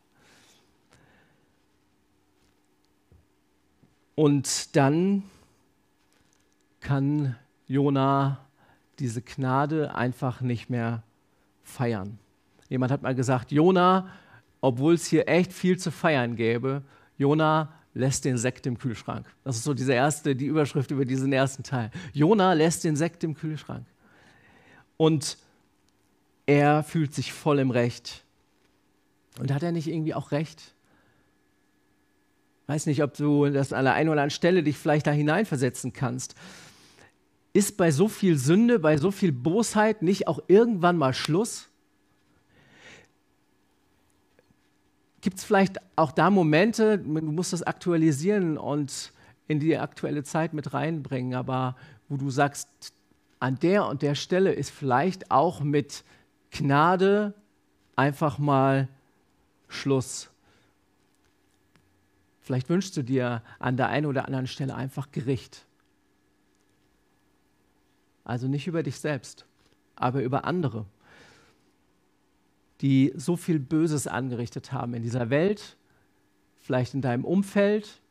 Und 4.16 4.76
dann 4.76 5.24
kann 6.82 7.36
Jona 7.68 8.46
diese 9.00 9.22
Gnade 9.22 9.96
einfach 9.96 10.42
nicht 10.42 10.70
mehr 10.70 11.04
feiern. 11.64 12.20
Jemand 12.70 12.92
hat 12.92 13.02
mal 13.02 13.16
gesagt, 13.16 13.52
Jona, 13.52 14.10
obwohl 14.60 14.94
es 14.94 15.06
hier 15.06 15.28
echt 15.28 15.54
viel 15.54 15.80
zu 15.80 15.90
feiern 15.90 16.36
gäbe, 16.36 16.84
Jona 17.18 17.74
lässt 17.94 18.26
den 18.26 18.38
Sekt 18.38 18.66
im 18.66 18.78
Kühlschrank. 18.78 19.28
Das 19.44 19.58
ist 19.58 19.64
so 19.64 19.74
diese 19.74 19.94
erste, 19.94 20.36
die 20.36 20.46
Überschrift 20.46 20.92
über 20.92 21.06
diesen 21.06 21.34
ersten 21.34 21.64
Teil. 21.64 21.92
Jona 22.14 22.54
lässt 22.54 22.84
den 22.84 22.96
Sekt 22.96 23.24
im 23.24 23.36
Kühlschrank. 23.36 23.86
Und 24.98 25.38
er 26.46 26.84
fühlt 26.84 27.14
sich 27.14 27.34
voll 27.34 27.60
im 27.60 27.72
Recht. 27.72 28.24
Und 29.40 29.54
hat 29.54 29.64
er 29.64 29.72
nicht 29.72 29.88
irgendwie 29.88 30.14
auch 30.14 30.32
recht? 30.32 30.76
Weiß 32.68 32.86
nicht, 32.86 33.04
ob 33.04 33.16
du 33.16 33.50
das 33.50 33.74
an 33.74 33.86
der 33.86 33.94
einen 33.96 34.10
oder 34.10 34.22
anderen 34.22 34.30
Stelle 34.30 34.64
dich 34.64 34.78
vielleicht 34.78 35.08
da 35.08 35.12
hineinversetzen 35.12 35.92
kannst. 35.92 36.36
Ist 37.54 37.76
bei 37.76 37.92
so 37.92 38.08
viel 38.08 38.38
Sünde, 38.38 38.80
bei 38.80 38.98
so 38.98 39.12
viel 39.12 39.34
Bosheit 39.34 40.02
nicht 40.02 40.28
auch 40.28 40.40
irgendwann 40.48 40.98
mal 40.98 41.14
Schluss? 41.14 41.71
Gibt 45.22 45.38
es 45.38 45.44
vielleicht 45.44 45.78
auch 45.96 46.12
da 46.12 46.30
Momente, 46.30 46.98
du 46.98 47.22
musst 47.22 47.54
das 47.54 47.64
aktualisieren 47.64 48.58
und 48.58 49.14
in 49.48 49.60
die 49.60 49.78
aktuelle 49.78 50.24
Zeit 50.24 50.54
mit 50.54 50.74
reinbringen, 50.74 51.36
aber 51.36 51.76
wo 52.10 52.18
du 52.18 52.30
sagst, 52.30 52.68
an 53.40 53.58
der 53.60 53.88
und 53.88 54.02
der 54.02 54.16
Stelle 54.16 54.52
ist 54.54 54.72
vielleicht 54.72 55.32
auch 55.32 55.62
mit 55.62 56.04
Gnade 56.52 57.34
einfach 57.96 58.38
mal 58.38 58.88
Schluss. 59.68 60.30
Vielleicht 62.42 62.70
wünschst 62.70 62.96
du 62.98 63.04
dir 63.04 63.42
an 63.60 63.78
der 63.78 63.90
einen 63.90 64.06
oder 64.06 64.26
anderen 64.26 64.48
Stelle 64.48 64.76
einfach 64.76 65.12
Gericht. 65.12 65.66
Also 68.24 68.48
nicht 68.48 68.68
über 68.68 68.84
dich 68.84 69.00
selbst, 69.00 69.46
aber 69.96 70.22
über 70.22 70.46
andere, 70.46 70.86
die 72.82 73.14
so 73.16 73.36
viel 73.36 73.60
Böses 73.60 74.08
angerichtet 74.08 74.72
haben 74.72 74.94
in 74.94 75.04
dieser 75.04 75.30
Welt, 75.30 75.78
vielleicht 76.60 76.94
in 76.94 77.02
deinem 77.02 77.26
Umfeld, 77.26 78.02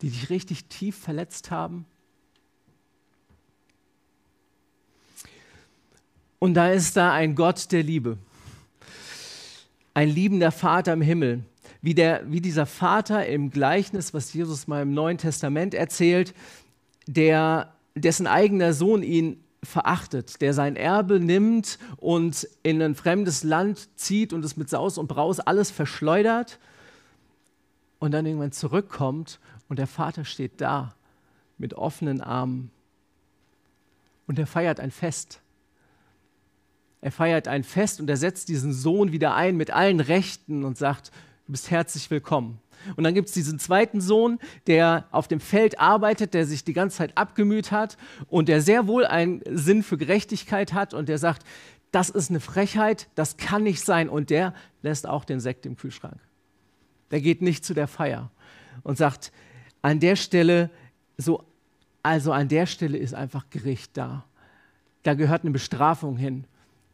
die 0.00 0.10
dich 0.10 0.30
richtig 0.30 0.66
tief 0.66 0.96
verletzt 0.96 1.50
haben. 1.50 1.84
Und 6.38 6.54
da 6.54 6.70
ist 6.70 6.96
da 6.96 7.12
ein 7.12 7.34
Gott 7.34 7.70
der 7.72 7.82
Liebe, 7.82 8.16
ein 9.92 10.08
liebender 10.08 10.52
Vater 10.52 10.92
im 10.94 11.02
Himmel, 11.02 11.44
wie, 11.82 11.94
der, 11.94 12.30
wie 12.30 12.40
dieser 12.40 12.64
Vater 12.64 13.26
im 13.26 13.50
Gleichnis, 13.50 14.14
was 14.14 14.32
Jesus 14.32 14.66
mal 14.66 14.82
im 14.82 14.94
Neuen 14.94 15.18
Testament 15.18 15.74
erzählt, 15.74 16.34
der, 17.06 17.74
dessen 17.94 18.26
eigener 18.26 18.72
Sohn 18.72 19.02
ihn 19.02 19.42
verachtet, 19.62 20.40
der 20.40 20.54
sein 20.54 20.76
Erbe 20.76 21.20
nimmt 21.20 21.78
und 21.98 22.48
in 22.62 22.80
ein 22.80 22.94
fremdes 22.94 23.42
Land 23.42 23.88
zieht 23.98 24.32
und 24.32 24.44
es 24.44 24.56
mit 24.56 24.70
Saus 24.70 24.96
und 24.96 25.08
Braus 25.08 25.38
alles 25.38 25.70
verschleudert 25.70 26.58
und 27.98 28.12
dann 28.12 28.24
irgendwann 28.24 28.52
zurückkommt 28.52 29.38
und 29.68 29.78
der 29.78 29.86
Vater 29.86 30.24
steht 30.24 30.60
da 30.60 30.94
mit 31.58 31.74
offenen 31.74 32.20
Armen 32.20 32.70
und 34.26 34.38
er 34.38 34.46
feiert 34.46 34.80
ein 34.80 34.90
Fest. 34.90 35.40
Er 37.02 37.12
feiert 37.12 37.48
ein 37.48 37.64
Fest 37.64 38.00
und 38.00 38.08
er 38.08 38.16
setzt 38.16 38.48
diesen 38.48 38.72
Sohn 38.72 39.12
wieder 39.12 39.34
ein 39.34 39.56
mit 39.56 39.70
allen 39.70 40.00
Rechten 40.00 40.64
und 40.64 40.78
sagt, 40.78 41.10
du 41.46 41.52
bist 41.52 41.70
herzlich 41.70 42.10
willkommen. 42.10 42.58
Und 42.96 43.04
dann 43.04 43.14
gibt 43.14 43.28
es 43.28 43.34
diesen 43.34 43.58
zweiten 43.58 44.00
Sohn, 44.00 44.38
der 44.66 45.06
auf 45.10 45.28
dem 45.28 45.40
Feld 45.40 45.78
arbeitet, 45.78 46.34
der 46.34 46.46
sich 46.46 46.64
die 46.64 46.72
ganze 46.72 46.98
Zeit 46.98 47.16
abgemüht 47.16 47.72
hat 47.72 47.96
und 48.28 48.48
der 48.48 48.60
sehr 48.60 48.86
wohl 48.86 49.04
einen 49.06 49.42
Sinn 49.50 49.82
für 49.82 49.98
Gerechtigkeit 49.98 50.72
hat 50.72 50.94
und 50.94 51.08
der 51.08 51.18
sagt, 51.18 51.44
das 51.90 52.10
ist 52.10 52.30
eine 52.30 52.40
Frechheit, 52.40 53.08
das 53.14 53.36
kann 53.36 53.62
nicht 53.62 53.84
sein. 53.84 54.08
Und 54.08 54.30
der 54.30 54.54
lässt 54.82 55.08
auch 55.08 55.24
den 55.24 55.40
Sekt 55.40 55.66
im 55.66 55.76
Kühlschrank. 55.76 56.20
Der 57.10 57.20
geht 57.20 57.42
nicht 57.42 57.64
zu 57.64 57.74
der 57.74 57.88
Feier 57.88 58.30
und 58.82 58.96
sagt, 58.96 59.32
an 59.82 59.98
der 59.98 60.16
Stelle, 60.16 60.70
so, 61.16 61.44
also 62.02 62.32
an 62.32 62.48
der 62.48 62.66
Stelle 62.66 62.98
ist 62.98 63.14
einfach 63.14 63.50
Gericht 63.50 63.96
da. 63.96 64.24
Da 65.02 65.14
gehört 65.14 65.42
eine 65.42 65.50
Bestrafung 65.50 66.16
hin. 66.16 66.44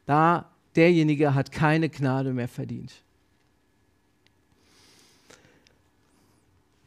Da 0.06 0.50
derjenige 0.76 1.34
hat 1.34 1.52
keine 1.52 1.88
Gnade 1.88 2.32
mehr 2.32 2.48
verdient. 2.48 3.02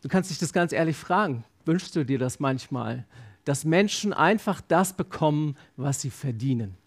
Du 0.01 0.07
kannst 0.07 0.29
dich 0.29 0.37
das 0.37 0.53
ganz 0.53 0.71
ehrlich 0.71 0.97
fragen. 0.97 1.43
Wünschst 1.65 1.95
du 1.95 2.05
dir 2.05 2.19
das 2.19 2.39
manchmal, 2.39 3.05
dass 3.45 3.65
Menschen 3.65 4.13
einfach 4.13 4.61
das 4.61 4.93
bekommen, 4.93 5.55
was 5.75 6.01
sie 6.01 6.09
verdienen? 6.09 6.77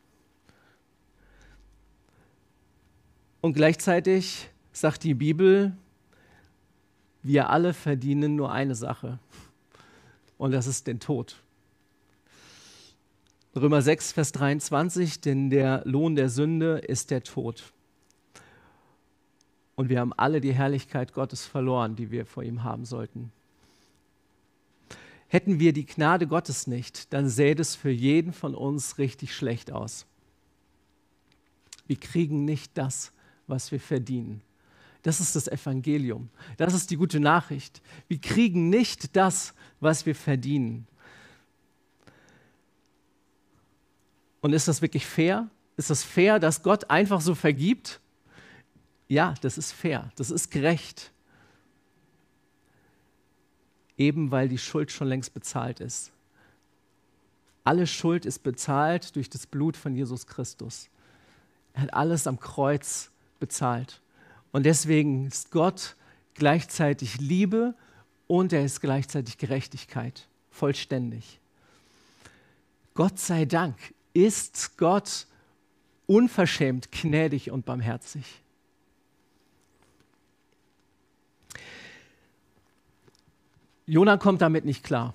Und 3.41 3.55
gleichzeitig 3.55 4.49
sagt 4.73 5.03
die 5.03 5.15
Bibel, 5.15 5.77
wir 7.23 7.51
alle 7.51 7.75
verdienen 7.75 8.37
nur 8.37 8.53
eine 8.53 8.75
Sache. 8.75 9.19
Und 10.39 10.53
das 10.53 10.67
ist 10.67 10.87
den 10.87 11.01
Tod. 11.01 11.37
Römer 13.55 13.83
6, 13.83 14.13
Vers 14.13 14.33
23, 14.33 15.21
denn 15.21 15.51
der 15.51 15.83
Lohn 15.85 16.17
der 16.17 16.31
Sünde 16.31 16.79
ist 16.79 17.11
der 17.11 17.23
Tod. 17.23 17.73
Und 19.75 19.89
wir 19.89 20.01
haben 20.01 20.13
alle 20.13 20.41
die 20.41 20.53
Herrlichkeit 20.53 21.13
Gottes 21.13 21.47
verloren, 21.47 21.97
die 21.97 22.11
wir 22.11 22.27
vor 22.27 22.43
ihm 22.43 22.63
haben 22.63 22.85
sollten. 22.85 23.33
Hätten 25.29 25.59
wir 25.59 25.73
die 25.73 25.87
Gnade 25.87 26.27
Gottes 26.27 26.67
nicht, 26.67 27.13
dann 27.15 27.29
sähe 27.29 27.55
es 27.55 27.75
für 27.75 27.91
jeden 27.91 28.35
von 28.35 28.55
uns 28.55 28.99
richtig 28.99 29.35
schlecht 29.35 29.71
aus. 29.71 30.05
Wir 31.87 31.97
kriegen 31.97 32.45
nicht 32.45 32.77
das, 32.77 33.13
was 33.47 33.73
wir 33.73 33.81
verdienen. 33.81 34.43
Das 35.03 35.21
ist 35.21 35.35
das 35.35 35.49
Evangelium. 35.49 36.29
Das 36.59 36.75
ist 36.75 36.91
die 36.91 36.97
gute 36.97 37.19
Nachricht. 37.19 37.81
Wir 38.09 38.21
kriegen 38.21 38.69
nicht 38.69 39.17
das, 39.17 39.55
was 39.81 40.05
wir 40.05 40.15
verdienen. 40.15 40.87
Und 44.43 44.53
ist 44.53 44.69
das 44.69 44.83
wirklich 44.83 45.07
fair? 45.07 45.49
Ist 45.79 45.89
das 45.89 46.05
fair, 46.05 46.39
dass 46.39 46.63
Gott 46.63 46.91
einfach 46.91 47.23
so 47.23 47.35
vergibt? 47.35 48.02
Ja, 49.13 49.35
das 49.43 49.59
ist 49.59 49.73
fair, 49.73 50.11
das 50.17 50.31
ist 50.31 50.51
gerecht. 50.51 51.13
Eben 53.99 54.31
weil 54.31 54.49
die 54.49 54.57
Schuld 54.57 54.91
schon 54.91 55.07
längst 55.07 55.35
bezahlt 55.35 55.81
ist. 55.81 56.13
Alle 57.63 57.87
Schuld 57.87 58.25
ist 58.25 58.43
bezahlt 58.43 59.15
durch 59.15 59.29
das 59.29 59.47
Blut 59.47 59.77
von 59.77 59.95
Jesus 59.95 60.27
Christus. 60.27 60.89
Er 61.75 61.83
hat 61.83 61.93
alles 61.93 62.27
am 62.27 62.41
Kreuz 62.41 63.11
bezahlt. 63.39 64.01
Und 64.51 64.65
deswegen 64.65 65.27
ist 65.27 65.51
Gott 65.51 65.95
gleichzeitig 66.33 67.21
Liebe 67.21 67.75
und 68.29 68.55
er 68.55 68.65
ist 68.65 68.81
gleichzeitig 68.81 69.37
Gerechtigkeit, 69.37 70.27
vollständig. 70.51 71.39
Gott 72.95 73.19
sei 73.19 73.45
Dank 73.45 73.77
ist 74.15 74.79
Gott 74.79 75.27
unverschämt, 76.07 76.91
gnädig 76.91 77.51
und 77.51 77.67
barmherzig. 77.67 78.42
Jona 83.87 84.17
kommt 84.17 84.43
damit 84.43 84.65
nicht 84.65 84.85
klar. 84.85 85.15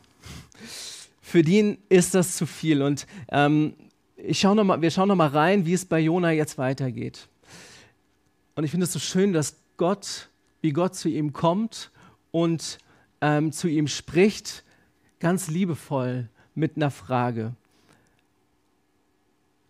Für 1.21 1.41
den 1.41 1.77
ist 1.89 2.13
das 2.13 2.37
zu 2.37 2.45
viel. 2.45 2.81
Und 2.81 3.07
ähm, 3.29 3.73
ich 4.15 4.39
schau 4.39 4.55
noch 4.55 4.63
mal, 4.63 4.81
wir 4.81 4.91
schauen 4.91 5.07
noch 5.07 5.15
mal 5.15 5.27
rein, 5.27 5.65
wie 5.65 5.73
es 5.73 5.85
bei 5.85 5.99
Jona 5.99 6.31
jetzt 6.31 6.57
weitergeht. 6.57 7.27
Und 8.55 8.63
ich 8.63 8.71
finde 8.71 8.85
es 8.85 8.93
so 8.93 8.99
schön, 8.99 9.33
dass 9.33 9.55
Gott, 9.77 10.29
wie 10.61 10.71
Gott 10.71 10.95
zu 10.95 11.09
ihm 11.09 11.33
kommt 11.33 11.91
und 12.31 12.79
ähm, 13.21 13.51
zu 13.51 13.67
ihm 13.67 13.87
spricht, 13.87 14.63
ganz 15.19 15.47
liebevoll 15.47 16.29
mit 16.55 16.75
einer 16.75 16.91
Frage. 16.91 17.53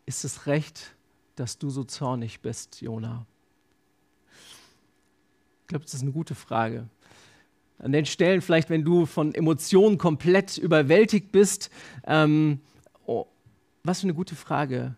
Ist 0.05 0.23
es 0.23 0.47
recht, 0.47 0.95
dass 1.35 1.57
du 1.57 1.69
so 1.69 1.83
zornig 1.83 2.39
bist, 2.39 2.81
Jona? 2.81 3.25
Ich 5.61 5.67
glaube, 5.67 5.83
das 5.83 5.95
ist 5.95 6.01
eine 6.01 6.13
gute 6.13 6.33
Frage. 6.33 6.87
An 7.79 7.91
den 7.91 8.05
Stellen, 8.05 8.41
vielleicht 8.41 8.69
wenn 8.69 8.83
du 8.83 9.05
von 9.05 9.35
Emotionen 9.35 9.97
komplett 9.97 10.57
überwältigt 10.57 11.31
bist, 11.31 11.69
ähm, 12.05 12.59
oh, 13.05 13.27
was 13.83 14.01
für 14.01 14.05
eine 14.05 14.15
gute 14.15 14.35
Frage. 14.35 14.95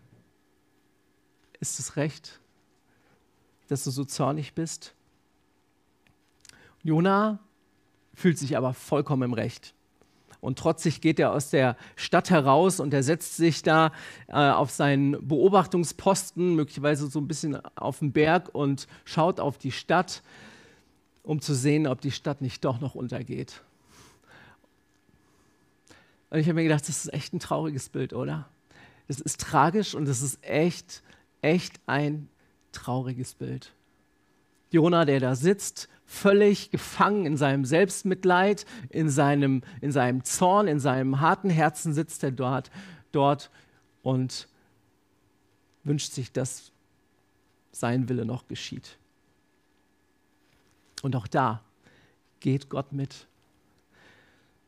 Ist 1.60 1.78
es 1.78 1.96
recht, 1.96 2.40
dass 3.68 3.84
du 3.84 3.90
so 3.90 4.04
zornig 4.04 4.54
bist? 4.54 4.94
Jona 6.82 7.38
fühlt 8.14 8.38
sich 8.38 8.56
aber 8.56 8.72
vollkommen 8.72 9.24
im 9.24 9.32
Recht. 9.34 9.74
Und 10.40 10.58
trotzig 10.58 11.00
geht 11.00 11.18
er 11.18 11.32
aus 11.32 11.50
der 11.50 11.76
Stadt 11.96 12.30
heraus 12.30 12.80
und 12.80 12.94
er 12.94 13.02
setzt 13.02 13.36
sich 13.36 13.62
da 13.62 13.92
äh, 14.28 14.32
auf 14.32 14.70
seinen 14.70 15.26
Beobachtungsposten, 15.26 16.54
möglicherweise 16.54 17.08
so 17.08 17.20
ein 17.20 17.28
bisschen 17.28 17.64
auf 17.76 17.98
den 17.98 18.12
Berg 18.12 18.54
und 18.54 18.86
schaut 19.04 19.38
auf 19.38 19.58
die 19.58 19.72
Stadt, 19.72 20.22
um 21.30 21.40
zu 21.40 21.54
sehen, 21.54 21.86
ob 21.86 22.00
die 22.00 22.10
Stadt 22.10 22.40
nicht 22.40 22.64
doch 22.64 22.80
noch 22.80 22.96
untergeht. 22.96 23.62
Und 26.28 26.40
ich 26.40 26.46
habe 26.46 26.54
mir 26.54 26.64
gedacht, 26.64 26.88
das 26.88 27.04
ist 27.04 27.14
echt 27.14 27.32
ein 27.32 27.38
trauriges 27.38 27.88
Bild, 27.88 28.14
oder? 28.14 28.48
Es 29.06 29.20
ist 29.20 29.40
tragisch 29.40 29.94
und 29.94 30.08
es 30.08 30.22
ist 30.22 30.42
echt, 30.42 31.04
echt 31.40 31.78
ein 31.86 32.28
trauriges 32.72 33.34
Bild. 33.34 33.72
Jona, 34.72 35.04
der 35.04 35.20
da 35.20 35.36
sitzt, 35.36 35.88
völlig 36.04 36.72
gefangen 36.72 37.26
in 37.26 37.36
seinem 37.36 37.64
Selbstmitleid, 37.64 38.66
in 38.88 39.08
seinem, 39.08 39.62
in 39.80 39.92
seinem 39.92 40.24
Zorn, 40.24 40.66
in 40.66 40.80
seinem 40.80 41.20
harten 41.20 41.50
Herzen 41.50 41.94
sitzt 41.94 42.24
er 42.24 42.32
dort, 42.32 42.72
dort 43.12 43.52
und 44.02 44.48
wünscht 45.84 46.10
sich, 46.10 46.32
dass 46.32 46.72
sein 47.70 48.08
Wille 48.08 48.24
noch 48.24 48.48
geschieht. 48.48 48.98
Und 51.02 51.16
auch 51.16 51.26
da 51.26 51.62
geht 52.40 52.68
Gott 52.68 52.92
mit. 52.92 53.26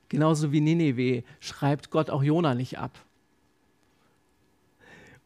Genauso 0.09 0.53
wie 0.53 0.61
Nineveh 0.61 1.25
schreibt 1.41 1.91
Gott 1.91 2.11
auch 2.11 2.23
Jona 2.23 2.55
nicht 2.55 2.79
ab. 2.79 2.99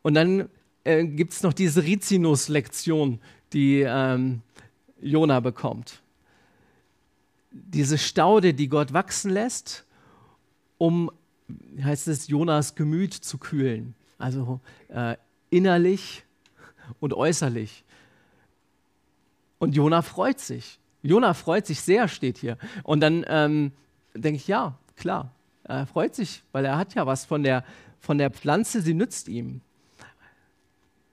Und 0.03 0.15
dann 0.15 0.49
äh, 0.85 1.05
gibt 1.05 1.33
es 1.33 1.43
noch 1.43 1.53
diese 1.53 1.83
Rizinus-Lektion, 1.83 3.21
die 3.53 3.81
ähm, 3.81 4.43
Jona 5.01 5.41
bekommt. 5.41 6.01
Diese 7.51 7.99
Staude, 7.99 8.55
die 8.55 8.69
Gott 8.69 8.93
wachsen 8.93 9.33
lässt, 9.33 9.85
um, 10.79 11.11
heißt 11.83 12.07
es, 12.07 12.29
Jonas 12.29 12.77
Gemüt 12.77 13.15
zu 13.15 13.39
kühlen. 13.39 13.95
Also 14.19 14.61
äh, 14.89 15.17
innerlich 15.51 16.23
und 17.01 17.13
äußerlich. 17.13 17.83
Und 19.59 19.75
Jona 19.75 20.03
freut 20.03 20.39
sich. 20.39 20.79
Jona 21.07 21.35
freut 21.35 21.67
sich 21.67 21.81
sehr, 21.81 22.09
steht 22.09 22.39
hier. 22.39 22.59
Und 22.83 23.01
dann 23.01 23.25
ähm, 23.29 23.73
denke 24.15 24.37
ich, 24.37 24.49
ja, 24.49 24.79
klar, 24.97 25.33
er 25.65 25.87
freut 25.87 26.15
sich, 26.15 26.43
weil 26.53 26.65
er 26.65 26.77
hat 26.79 26.95
ja 26.95 27.07
was 27.07 27.25
von 27.25 27.43
der, 27.43 27.65
von 28.01 28.19
der 28.19 28.31
Pflanze, 28.31 28.81
sie 28.83 28.95
nützt 28.95 29.29
ihm. 29.29 29.61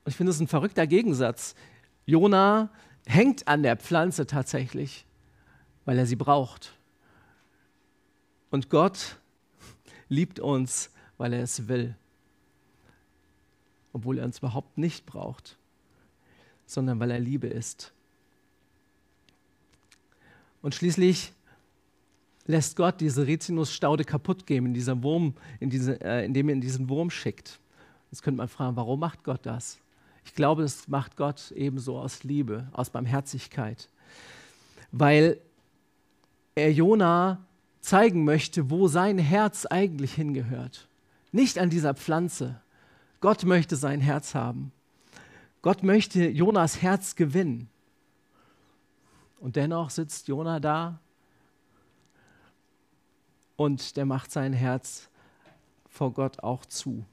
Und 0.04 0.10
ich 0.10 0.16
finde 0.16 0.32
es 0.32 0.40
ein 0.40 0.48
verrückter 0.48 0.86
Gegensatz. 0.86 1.56
Jona 2.06 2.70
hängt 3.06 3.48
an 3.48 3.64
der 3.64 3.78
Pflanze 3.78 4.28
tatsächlich, 4.28 5.06
weil 5.86 5.98
er 5.98 6.06
sie 6.06 6.16
braucht. 6.16 6.74
Und 8.50 8.70
Gott 8.70 9.18
liebt 10.10 10.40
uns, 10.40 10.92
weil 11.18 11.34
er 11.34 11.44
es 11.44 11.68
will. 11.68 11.96
Obwohl 13.94 14.20
er 14.20 14.26
uns 14.26 14.40
überhaupt 14.40 14.78
nicht 14.78 15.06
braucht, 15.06 15.58
sondern 16.66 17.00
weil 17.00 17.12
er 17.12 17.20
Liebe 17.20 17.48
ist. 17.48 17.94
Und 20.64 20.74
schließlich 20.74 21.34
lässt 22.46 22.78
Gott 22.78 23.02
diese 23.02 23.28
Rizinusstaude 23.28 24.06
kaputt 24.06 24.48
gehen, 24.48 24.66
in 24.66 24.74
dieser 24.74 25.04
Wurm, 25.04 25.34
in 25.60 25.70
diese, 25.70 26.02
äh, 26.02 26.26
indem 26.26 26.48
er 26.50 26.54
in 26.54 26.62
diesen 26.62 26.88
Wurm 26.90 27.10
schickt. 27.10 27.60
Jetzt 28.10 28.24
könnte 28.24 28.38
man 28.38 28.48
fragen, 28.48 28.78
warum 28.78 29.00
macht 29.00 29.26
Gott 29.26 29.46
das? 29.46 29.78
Ich 30.26 30.34
glaube, 30.34 30.64
es 30.64 30.88
macht 30.88 31.18
Gott 31.18 31.52
ebenso 31.52 32.00
aus 32.00 32.24
Liebe, 32.24 32.70
aus 32.72 32.90
Barmherzigkeit, 32.90 33.90
weil 34.94 35.38
er 36.56 36.72
Jona 36.72 37.46
zeigen 37.82 38.24
möchte, 38.24 38.70
wo 38.70 38.88
sein 38.88 39.18
Herz 39.18 39.66
eigentlich 39.66 40.14
hingehört. 40.14 40.88
Nicht 41.34 41.60
an 41.60 41.70
dieser 41.70 41.94
Pflanze. 41.94 42.62
Gott 43.20 43.44
möchte 43.44 43.76
sein 43.76 44.00
Herz 44.00 44.34
haben. 44.34 44.72
Gott 45.62 45.84
möchte 45.84 46.30
Jonas 46.30 46.82
Herz 46.82 47.18
gewinnen. 47.18 47.70
Und 49.44 49.58
dennoch 49.58 49.90
sitzt 49.90 50.30
Jona 50.30 50.62
da 50.62 51.02
und 53.58 53.98
der 53.98 54.06
macht 54.06 54.32
sein 54.32 54.54
Herz 54.54 55.10
vor 55.86 56.14
Gott 56.14 56.40
auch 56.42 56.66
zu. 56.66 57.04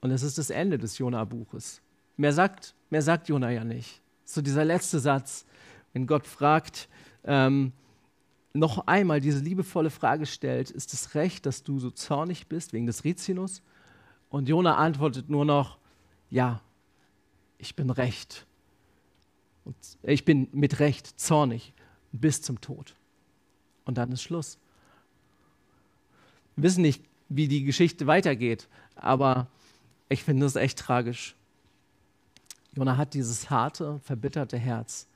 Und 0.00 0.10
das 0.10 0.24
ist 0.24 0.38
das 0.38 0.50
Ende 0.50 0.78
des 0.78 0.98
Jona-Buches. 0.98 1.82
Mehr 2.16 2.32
sagt, 2.32 2.74
mehr 2.90 3.00
sagt 3.00 3.28
Jona 3.28 3.50
ja 3.52 3.62
nicht. 3.62 4.02
So 4.24 4.42
dieser 4.42 4.64
letzte 4.64 4.98
Satz, 4.98 5.46
wenn 5.92 6.08
Gott 6.08 6.26
fragt, 6.26 6.88
ähm, 7.22 7.72
noch 8.52 8.88
einmal 8.88 9.20
diese 9.20 9.38
liebevolle 9.38 9.90
Frage 9.90 10.26
stellt, 10.26 10.68
ist 10.68 10.92
es 10.94 11.14
recht, 11.14 11.46
dass 11.46 11.62
du 11.62 11.78
so 11.78 11.92
zornig 11.92 12.48
bist 12.48 12.72
wegen 12.72 12.86
des 12.86 13.04
Rizinus? 13.04 13.62
Und 14.30 14.48
Jona 14.48 14.78
antwortet 14.78 15.30
nur 15.30 15.44
noch, 15.44 15.78
ja, 16.28 16.60
ich 17.58 17.76
bin 17.76 17.88
recht. 17.90 18.48
Und 19.64 19.76
ich 20.02 20.24
bin 20.24 20.48
mit 20.52 20.80
Recht 20.80 21.20
zornig 21.20 21.72
bis 22.12 22.42
zum 22.42 22.60
Tod. 22.60 22.94
Und 23.84 23.98
dann 23.98 24.12
ist 24.12 24.22
Schluss. 24.22 24.58
Wir 26.56 26.64
wissen 26.64 26.82
nicht, 26.82 27.02
wie 27.28 27.48
die 27.48 27.64
Geschichte 27.64 28.06
weitergeht, 28.06 28.68
aber 28.94 29.46
ich 30.08 30.22
finde 30.22 30.46
es 30.46 30.56
echt 30.56 30.78
tragisch. 30.78 31.34
Jona 32.74 32.96
hat 32.96 33.14
dieses 33.14 33.50
harte, 33.50 34.00
verbitterte 34.00 34.58
Herz. 34.58 35.06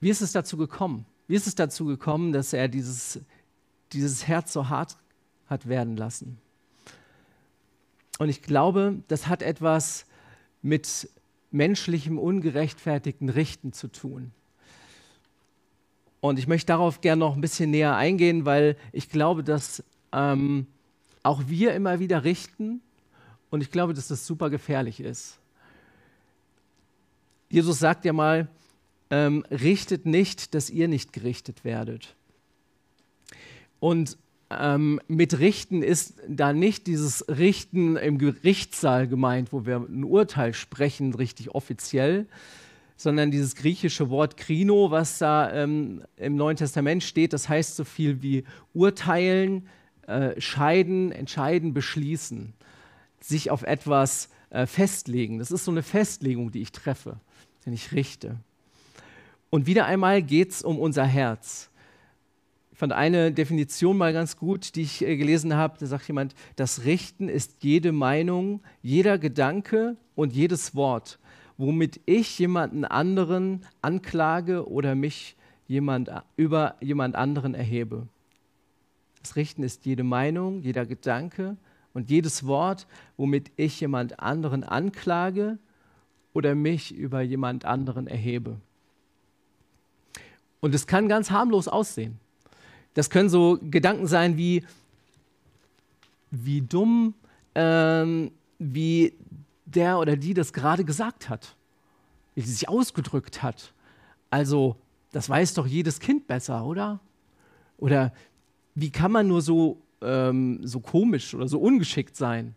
Wie 0.00 0.10
ist 0.10 0.20
es 0.20 0.32
dazu 0.32 0.56
gekommen? 0.56 1.06
Wie 1.28 1.34
ist 1.34 1.46
es 1.46 1.54
dazu 1.54 1.84
gekommen, 1.86 2.32
dass 2.32 2.52
er 2.52 2.68
dieses, 2.68 3.20
dieses 3.92 4.26
Herz 4.26 4.52
so 4.52 4.68
hart 4.68 4.96
hat 5.46 5.68
werden 5.68 5.96
lassen? 5.96 6.38
Und 8.18 8.28
ich 8.28 8.42
glaube, 8.42 9.02
das 9.08 9.26
hat 9.26 9.42
etwas 9.42 10.06
mit 10.60 11.08
menschlichem, 11.52 12.18
ungerechtfertigten 12.18 13.28
Richten 13.28 13.72
zu 13.72 13.88
tun. 13.88 14.32
Und 16.20 16.38
ich 16.38 16.46
möchte 16.46 16.68
darauf 16.68 17.00
gerne 17.00 17.20
noch 17.20 17.34
ein 17.34 17.40
bisschen 17.40 17.70
näher 17.70 17.96
eingehen, 17.96 18.44
weil 18.44 18.76
ich 18.92 19.08
glaube, 19.08 19.42
dass 19.42 19.82
ähm, 20.12 20.66
auch 21.22 21.42
wir 21.46 21.74
immer 21.74 21.98
wieder 21.98 22.24
richten. 22.24 22.80
Und 23.50 23.60
ich 23.62 23.70
glaube, 23.70 23.92
dass 23.92 24.08
das 24.08 24.26
super 24.26 24.48
gefährlich 24.48 25.00
ist. 25.00 25.38
Jesus 27.50 27.78
sagt 27.78 28.04
ja 28.04 28.12
mal, 28.12 28.48
ähm, 29.10 29.44
richtet 29.50 30.06
nicht, 30.06 30.54
dass 30.54 30.70
ihr 30.70 30.88
nicht 30.88 31.12
gerichtet 31.12 31.64
werdet. 31.64 32.14
Und 33.78 34.16
ähm, 34.60 35.00
mit 35.08 35.38
Richten 35.38 35.82
ist 35.82 36.14
da 36.28 36.52
nicht 36.52 36.86
dieses 36.86 37.26
Richten 37.28 37.96
im 37.96 38.18
Gerichtssaal 38.18 39.08
gemeint, 39.08 39.52
wo 39.52 39.66
wir 39.66 39.76
ein 39.76 40.04
Urteil 40.04 40.54
sprechen, 40.54 41.14
richtig 41.14 41.54
offiziell, 41.54 42.26
sondern 42.96 43.30
dieses 43.30 43.56
griechische 43.56 44.10
Wort 44.10 44.36
Krino, 44.36 44.90
was 44.90 45.18
da 45.18 45.52
ähm, 45.52 46.02
im 46.16 46.36
Neuen 46.36 46.56
Testament 46.56 47.02
steht, 47.02 47.32
das 47.32 47.48
heißt 47.48 47.76
so 47.76 47.84
viel 47.84 48.22
wie 48.22 48.44
urteilen, 48.74 49.68
äh, 50.06 50.40
scheiden, 50.40 51.12
entscheiden, 51.12 51.74
beschließen, 51.74 52.52
sich 53.20 53.50
auf 53.50 53.62
etwas 53.62 54.28
äh, 54.50 54.66
festlegen. 54.66 55.38
Das 55.38 55.50
ist 55.50 55.64
so 55.64 55.70
eine 55.70 55.82
Festlegung, 55.82 56.52
die 56.52 56.62
ich 56.62 56.72
treffe, 56.72 57.16
wenn 57.64 57.72
ich 57.72 57.92
richte. 57.92 58.36
Und 59.50 59.66
wieder 59.66 59.86
einmal 59.86 60.22
geht 60.22 60.50
es 60.50 60.62
um 60.62 60.78
unser 60.78 61.04
Herz. 61.04 61.70
Ich 62.72 62.78
fand 62.78 62.94
eine 62.94 63.32
Definition 63.32 63.98
mal 63.98 64.14
ganz 64.14 64.38
gut, 64.38 64.74
die 64.74 64.82
ich 64.82 65.02
äh, 65.02 65.16
gelesen 65.16 65.54
habe. 65.54 65.76
Da 65.78 65.86
sagt 65.86 66.08
jemand, 66.08 66.34
das 66.56 66.84
Richten 66.84 67.28
ist 67.28 67.62
jede 67.62 67.92
Meinung, 67.92 68.62
jeder 68.80 69.18
Gedanke 69.18 69.96
und 70.14 70.32
jedes 70.32 70.74
Wort, 70.74 71.18
womit 71.58 72.00
ich 72.06 72.38
jemanden 72.38 72.84
anderen 72.84 73.64
anklage 73.82 74.68
oder 74.68 74.94
mich 74.94 75.36
jemand, 75.68 76.10
über 76.36 76.76
jemand 76.80 77.14
anderen 77.14 77.54
erhebe. 77.54 78.08
Das 79.20 79.36
Richten 79.36 79.62
ist 79.62 79.84
jede 79.84 80.02
Meinung, 80.02 80.62
jeder 80.62 80.86
Gedanke 80.86 81.56
und 81.92 82.10
jedes 82.10 82.46
Wort, 82.46 82.86
womit 83.16 83.52
ich 83.56 83.80
jemand 83.80 84.18
anderen 84.18 84.64
anklage 84.64 85.58
oder 86.32 86.54
mich 86.54 86.94
über 86.94 87.20
jemand 87.20 87.66
anderen 87.66 88.06
erhebe. 88.06 88.56
Und 90.60 90.74
es 90.74 90.86
kann 90.86 91.08
ganz 91.08 91.30
harmlos 91.30 91.68
aussehen. 91.68 92.18
Das 92.94 93.10
können 93.10 93.28
so 93.28 93.58
Gedanken 93.62 94.06
sein 94.06 94.36
wie, 94.36 94.64
wie 96.30 96.60
dumm, 96.60 97.14
ähm, 97.54 98.32
wie 98.58 99.14
der 99.64 99.98
oder 99.98 100.16
die 100.16 100.34
das 100.34 100.52
gerade 100.52 100.84
gesagt 100.84 101.28
hat, 101.28 101.56
wie 102.34 102.42
sie 102.42 102.52
sich 102.52 102.68
ausgedrückt 102.68 103.42
hat. 103.42 103.72
Also, 104.30 104.76
das 105.12 105.28
weiß 105.28 105.54
doch 105.54 105.66
jedes 105.66 106.00
Kind 106.00 106.26
besser, 106.26 106.64
oder? 106.64 107.00
Oder 107.78 108.12
wie 108.74 108.90
kann 108.90 109.12
man 109.12 109.28
nur 109.28 109.42
so, 109.42 109.78
ähm, 110.00 110.66
so 110.66 110.80
komisch 110.80 111.34
oder 111.34 111.48
so 111.48 111.58
ungeschickt 111.60 112.16
sein? 112.16 112.54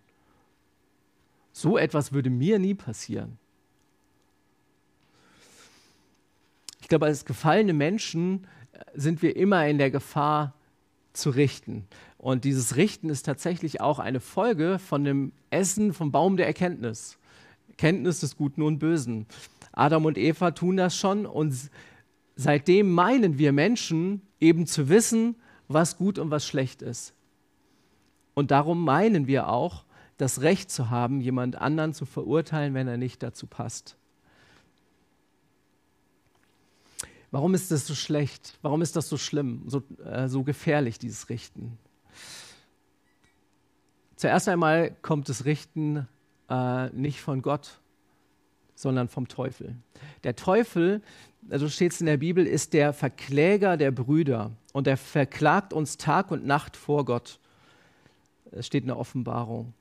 So 1.51 1.77
etwas 1.77 2.11
würde 2.11 2.29
mir 2.29 2.59
nie 2.59 2.73
passieren. 2.73 3.37
Ich 6.81 6.87
glaube, 6.87 7.07
als 7.07 7.25
gefallene 7.25 7.73
Menschen 7.73 8.45
sind 8.93 9.21
wir 9.21 9.35
immer 9.35 9.67
in 9.67 9.77
der 9.77 9.91
Gefahr 9.91 10.53
zu 11.13 11.29
richten. 11.29 11.87
Und 12.17 12.43
dieses 12.43 12.75
Richten 12.75 13.09
ist 13.09 13.23
tatsächlich 13.23 13.81
auch 13.81 13.99
eine 13.99 14.19
Folge 14.19 14.79
von 14.79 15.03
dem 15.03 15.31
Essen 15.49 15.93
vom 15.93 16.11
Baum 16.11 16.37
der 16.37 16.47
Erkenntnis. 16.47 17.17
Erkenntnis 17.69 18.21
des 18.21 18.37
Guten 18.37 18.61
und 18.61 18.79
Bösen. 18.79 19.25
Adam 19.71 20.05
und 20.05 20.17
Eva 20.17 20.51
tun 20.51 20.77
das 20.77 20.95
schon 20.95 21.25
und 21.25 21.53
seitdem 22.35 22.91
meinen 22.91 23.37
wir 23.37 23.51
Menschen 23.51 24.21
eben 24.39 24.67
zu 24.67 24.89
wissen, 24.89 25.35
was 25.67 25.97
gut 25.97 26.19
und 26.19 26.31
was 26.31 26.45
schlecht 26.45 26.81
ist. 26.81 27.13
Und 28.33 28.51
darum 28.51 28.83
meinen 28.83 29.27
wir 29.27 29.49
auch, 29.49 29.85
das 30.17 30.41
Recht 30.41 30.71
zu 30.71 30.89
haben, 30.89 31.19
jemand 31.19 31.57
anderen 31.57 31.93
zu 31.93 32.05
verurteilen, 32.05 32.73
wenn 32.73 32.87
er 32.87 32.97
nicht 32.97 33.21
dazu 33.21 33.47
passt. 33.47 33.97
Warum 37.35 37.53
ist 37.53 37.69
das 37.69 37.85
so 37.85 37.95
schlecht? 37.95 38.57
Warum 38.61 38.81
ist 38.81 38.95
das 38.95 39.09
so 39.09 39.17
schlimm, 39.17 39.63
so, 39.67 39.83
äh, 40.05 40.29
so 40.29 40.43
gefährlich, 40.43 40.99
dieses 40.99 41.27
Richten? 41.27 41.77
Zuerst 44.15 44.47
einmal 44.47 44.95
kommt 45.01 45.27
das 45.27 45.43
Richten 45.43 46.07
äh, 46.49 46.89
nicht 46.91 47.19
von 47.19 47.41
Gott, 47.41 47.81
sondern 48.73 49.09
vom 49.09 49.27
Teufel. 49.27 49.75
Der 50.23 50.37
Teufel, 50.37 51.01
also 51.49 51.67
steht 51.67 51.91
es 51.91 51.99
in 51.99 52.05
der 52.05 52.15
Bibel, 52.15 52.47
ist 52.47 52.71
der 52.71 52.93
Verkläger 52.93 53.75
der 53.75 53.91
Brüder 53.91 54.51
und 54.71 54.87
er 54.87 54.95
verklagt 54.95 55.73
uns 55.73 55.97
Tag 55.97 56.31
und 56.31 56.45
Nacht 56.45 56.77
vor 56.77 57.03
Gott. 57.03 57.41
Es 58.51 58.65
steht 58.67 58.83
in 58.83 58.87
der 58.87 58.97
Offenbarung. 58.97 59.73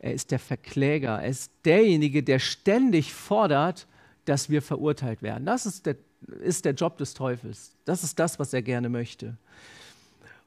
Er 0.00 0.12
ist 0.12 0.32
der 0.32 0.40
Verkläger. 0.40 1.22
Er 1.22 1.28
ist 1.28 1.52
derjenige, 1.64 2.24
der 2.24 2.40
ständig 2.40 3.14
fordert, 3.14 3.86
dass 4.24 4.50
wir 4.50 4.60
verurteilt 4.60 5.22
werden. 5.22 5.46
Das 5.46 5.66
ist 5.66 5.86
der 5.86 5.94
ist 6.40 6.64
der 6.64 6.74
Job 6.74 6.98
des 6.98 7.14
Teufels. 7.14 7.76
Das 7.84 8.04
ist 8.04 8.18
das, 8.18 8.38
was 8.38 8.52
er 8.52 8.62
gerne 8.62 8.88
möchte. 8.88 9.36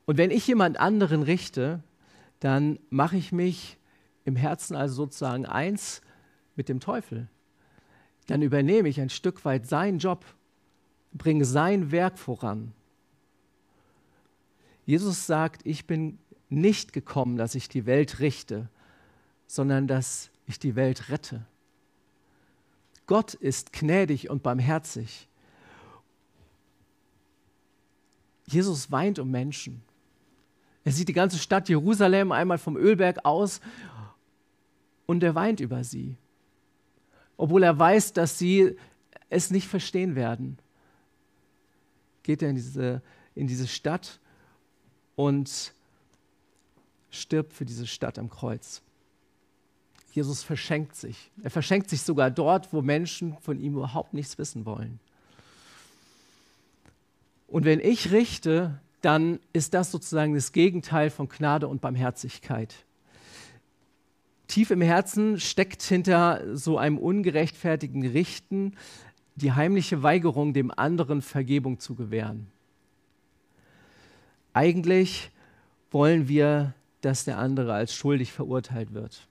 Und 0.05 0.17
wenn 0.17 0.31
ich 0.31 0.47
jemand 0.47 0.79
anderen 0.79 1.23
richte, 1.23 1.83
dann 2.39 2.79
mache 2.89 3.17
ich 3.17 3.31
mich 3.31 3.77
im 4.25 4.35
Herzen 4.35 4.75
also 4.75 4.95
sozusagen 4.95 5.45
eins 5.45 6.01
mit 6.55 6.69
dem 6.69 6.79
Teufel. 6.79 7.27
Dann 8.27 8.41
übernehme 8.41 8.89
ich 8.89 8.99
ein 8.99 9.09
Stück 9.09 9.45
weit 9.45 9.67
seinen 9.67 9.99
Job, 9.99 10.25
bringe 11.13 11.45
sein 11.45 11.91
Werk 11.91 12.17
voran. 12.17 12.73
Jesus 14.85 15.27
sagt, 15.27 15.65
ich 15.65 15.87
bin 15.87 16.19
nicht 16.49 16.93
gekommen, 16.93 17.37
dass 17.37 17.55
ich 17.55 17.69
die 17.69 17.85
Welt 17.85 18.19
richte, 18.19 18.69
sondern 19.47 19.87
dass 19.87 20.29
ich 20.45 20.59
die 20.59 20.75
Welt 20.75 21.09
rette. 21.09 21.45
Gott 23.05 23.33
ist 23.33 23.73
gnädig 23.73 24.29
und 24.29 24.43
barmherzig. 24.43 25.27
Jesus 28.47 28.91
weint 28.91 29.19
um 29.19 29.29
Menschen. 29.29 29.81
Er 30.83 30.93
sieht 30.93 31.10
die 31.10 31.13
ganze 31.13 31.38
Stadt 31.38 31.67
Jerusalem 31.67 32.31
einmal 32.31 32.57
vom 32.57 32.77
Ölberg 32.77 33.25
aus 33.25 33.60
und 35.05 35.21
er 35.21 35.36
weint 35.36 35.60
über 35.60 35.83
sie. 35.83 36.15
Obwohl 37.36 37.63
er 37.63 37.77
weiß, 37.77 38.13
dass 38.13 38.39
sie 38.39 38.77
es 39.29 39.51
nicht 39.51 39.67
verstehen 39.67 40.15
werden. 40.15 40.57
Geht 42.23 42.41
er 42.41 42.49
in 42.49 42.55
diese, 42.55 43.01
in 43.36 43.47
diese 43.47 43.67
Stadt 43.67 44.19
und 45.15 45.73
stirbt 47.10 47.53
für 47.53 47.65
diese 47.65 47.86
Stadt 47.86 48.17
am 48.17 48.29
Kreuz. 48.29 48.81
Jesus 50.12 50.41
verschenkt 50.43 50.95
sich. 50.95 51.31
Er 51.43 51.51
verschenkt 51.51 51.89
sich 51.89 52.01
sogar 52.01 52.31
dort, 52.31 52.71
wo 52.73 52.81
Menschen 52.81 53.38
von 53.39 53.60
ihm 53.60 53.75
überhaupt 53.75 54.13
nichts 54.13 54.38
wissen 54.38 54.65
wollen. 54.65 54.99
Und 57.47 57.65
wenn 57.65 57.79
ich 57.79 58.12
richte, 58.12 58.79
dann 59.01 59.39
ist 59.53 59.73
das 59.73 59.91
sozusagen 59.91 60.36
das 60.36 60.51
Gegenteil 60.51 61.10
von 61.10 61.29
Gnade 61.29 61.67
und 61.67 61.81
Barmherzigkeit. 61.81 62.86
Tief 64.47 64.71
im 64.71 64.81
Herzen 64.81 65.39
steckt 65.39 65.81
hinter 65.83 66.55
so 66.55 66.77
einem 66.77 66.97
ungerechtfertigen 66.97 68.05
Richten 68.07 68.73
die 69.36 69.51
heimliche 69.51 70.03
Weigerung, 70.03 70.53
dem 70.53 70.71
anderen 70.75 71.21
Vergebung 71.21 71.79
zu 71.79 71.95
gewähren. 71.95 72.47
Eigentlich 74.53 75.29
wollen 75.91 76.27
wir, 76.27 76.73
dass 77.01 77.25
der 77.25 77.38
andere 77.38 77.73
als 77.73 77.93
schuldig 77.93 78.31
verurteilt 78.31 78.93
wird. 78.93 79.27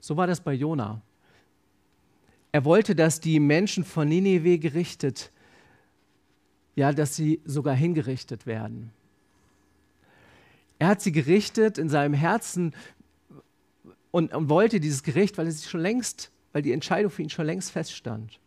So 0.00 0.16
war 0.16 0.26
das 0.26 0.40
bei 0.40 0.52
Jona. 0.52 1.00
Er 2.50 2.64
wollte, 2.64 2.94
dass 2.96 3.20
die 3.20 3.38
Menschen 3.40 3.84
von 3.84 4.08
Nineveh 4.08 4.58
gerichtet 4.58 5.30
ja, 6.76 6.92
dass 6.92 7.16
sie 7.16 7.40
sogar 7.44 7.74
hingerichtet 7.74 8.46
werden. 8.46 8.90
Er 10.78 10.88
hat 10.88 11.00
sie 11.00 11.12
gerichtet 11.12 11.78
in 11.78 11.88
seinem 11.88 12.14
Herzen 12.14 12.74
und, 14.10 14.34
und 14.34 14.48
wollte 14.48 14.80
dieses 14.80 15.02
Gericht, 15.02 15.38
weil 15.38 15.46
es 15.46 15.68
schon 15.68 15.80
längst, 15.80 16.30
weil 16.52 16.62
die 16.62 16.72
Entscheidung 16.72 17.10
für 17.10 17.22
ihn 17.22 17.30
schon 17.30 17.46
längst 17.46 17.70
feststand. 17.70 18.38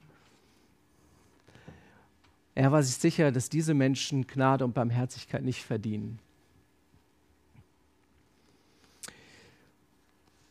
Er 2.55 2.71
war 2.71 2.81
sich 2.81 2.95
sicher, 2.95 3.31
dass 3.31 3.49
diese 3.49 3.73
Menschen 3.73 4.25
Gnade 4.25 4.65
und 4.65 4.73
Barmherzigkeit 4.73 5.43
nicht 5.43 5.63
verdienen. 5.63 6.19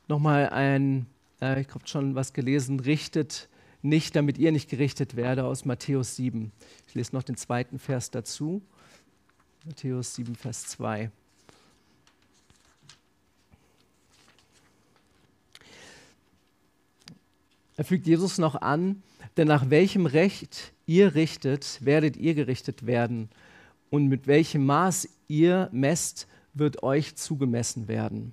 Nochmal 0.09 0.51
ein, 0.51 1.07
äh, 1.41 1.63
ich 1.63 1.69
habe 1.71 1.87
schon 1.87 2.15
was 2.15 2.33
gelesen, 2.33 2.79
richtet 2.79 3.49
nicht, 3.89 4.17
damit 4.17 4.39
ihr 4.39 4.53
nicht 4.53 4.69
gerichtet 4.69 5.17
werde, 5.17 5.45
aus 5.45 5.65
Matthäus 5.65 6.17
7. 6.17 6.53
Ich 6.89 6.95
lese 6.95 7.15
noch 7.15 7.23
den 7.23 7.37
zweiten 7.37 7.79
Vers 7.79 8.11
dazu. 8.11 8.63
Matthäus 9.65 10.15
7, 10.15 10.35
Vers 10.35 10.67
2. 10.69 11.11
Er 17.77 17.85
fügt 17.85 18.07
Jesus 18.07 18.39
noch 18.39 18.55
an, 18.55 19.03
denn 19.37 19.49
nach 19.49 19.69
welchem 19.69 20.07
Recht 20.07 20.73
ihr 20.87 21.15
richtet, 21.15 21.85
werdet 21.85 22.17
ihr 22.17 22.35
gerichtet 22.35 22.87
werden. 22.87 23.29
Und 23.91 24.07
mit 24.09 24.27
welchem 24.27 24.65
Maß 24.65 25.09
ihr 25.29 25.69
messt, 25.73 26.27
wird 26.55 26.83
euch 26.83 27.17
zugemessen 27.17 27.87
werden. 27.87 28.33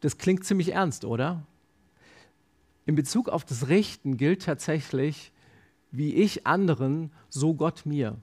Das 0.00 0.18
klingt 0.18 0.44
ziemlich 0.44 0.72
ernst, 0.72 1.04
oder? 1.04 1.46
In 2.86 2.94
Bezug 2.94 3.28
auf 3.28 3.44
das 3.44 3.68
Richten 3.68 4.16
gilt 4.16 4.42
tatsächlich, 4.42 5.32
wie 5.90 6.14
ich 6.14 6.46
anderen, 6.46 7.12
so 7.28 7.54
Gott 7.54 7.84
mir. 7.84 8.16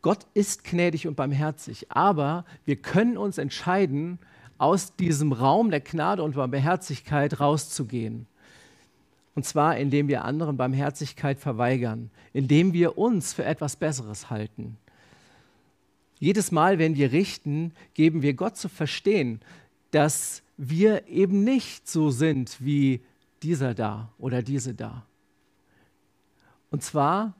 Gott 0.00 0.26
ist 0.34 0.64
gnädig 0.64 1.06
und 1.06 1.14
barmherzig, 1.14 1.90
aber 1.90 2.44
wir 2.64 2.76
können 2.76 3.16
uns 3.16 3.38
entscheiden, 3.38 4.18
aus 4.58 4.94
diesem 4.96 5.32
Raum 5.32 5.70
der 5.70 5.80
Gnade 5.80 6.22
und 6.22 6.36
Barmherzigkeit 6.36 7.40
rauszugehen. 7.40 8.26
Und 9.34 9.44
zwar, 9.44 9.76
indem 9.76 10.08
wir 10.08 10.24
anderen 10.24 10.56
Barmherzigkeit 10.56 11.38
verweigern, 11.38 12.10
indem 12.32 12.72
wir 12.72 12.98
uns 12.98 13.32
für 13.32 13.44
etwas 13.44 13.76
Besseres 13.76 14.30
halten. 14.30 14.76
Jedes 16.18 16.52
Mal, 16.52 16.78
wenn 16.78 16.94
wir 16.94 17.10
richten, 17.10 17.72
geben 17.94 18.22
wir 18.22 18.34
Gott 18.34 18.56
zu 18.56 18.68
verstehen, 18.68 19.40
dass 19.92 20.42
wir 20.56 21.06
eben 21.06 21.44
nicht 21.44 21.88
so 21.88 22.10
sind 22.10 22.56
wie 22.60 23.00
dieser 23.42 23.74
da 23.74 24.10
oder 24.18 24.42
diese 24.42 24.74
da. 24.74 25.06
Und 26.70 26.82
zwar 26.82 27.34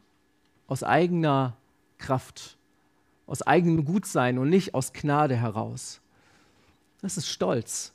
aus 0.67 0.85
eigener 0.85 1.57
Kraft, 1.99 2.57
aus 3.27 3.43
eigenem 3.43 3.85
Gutsein 3.85 4.39
und 4.39 4.49
nicht 4.49 4.75
aus 4.75 4.93
Gnade 4.93 5.37
heraus. 5.37 6.01
Das 7.01 7.17
ist 7.17 7.29
Stolz. 7.29 7.95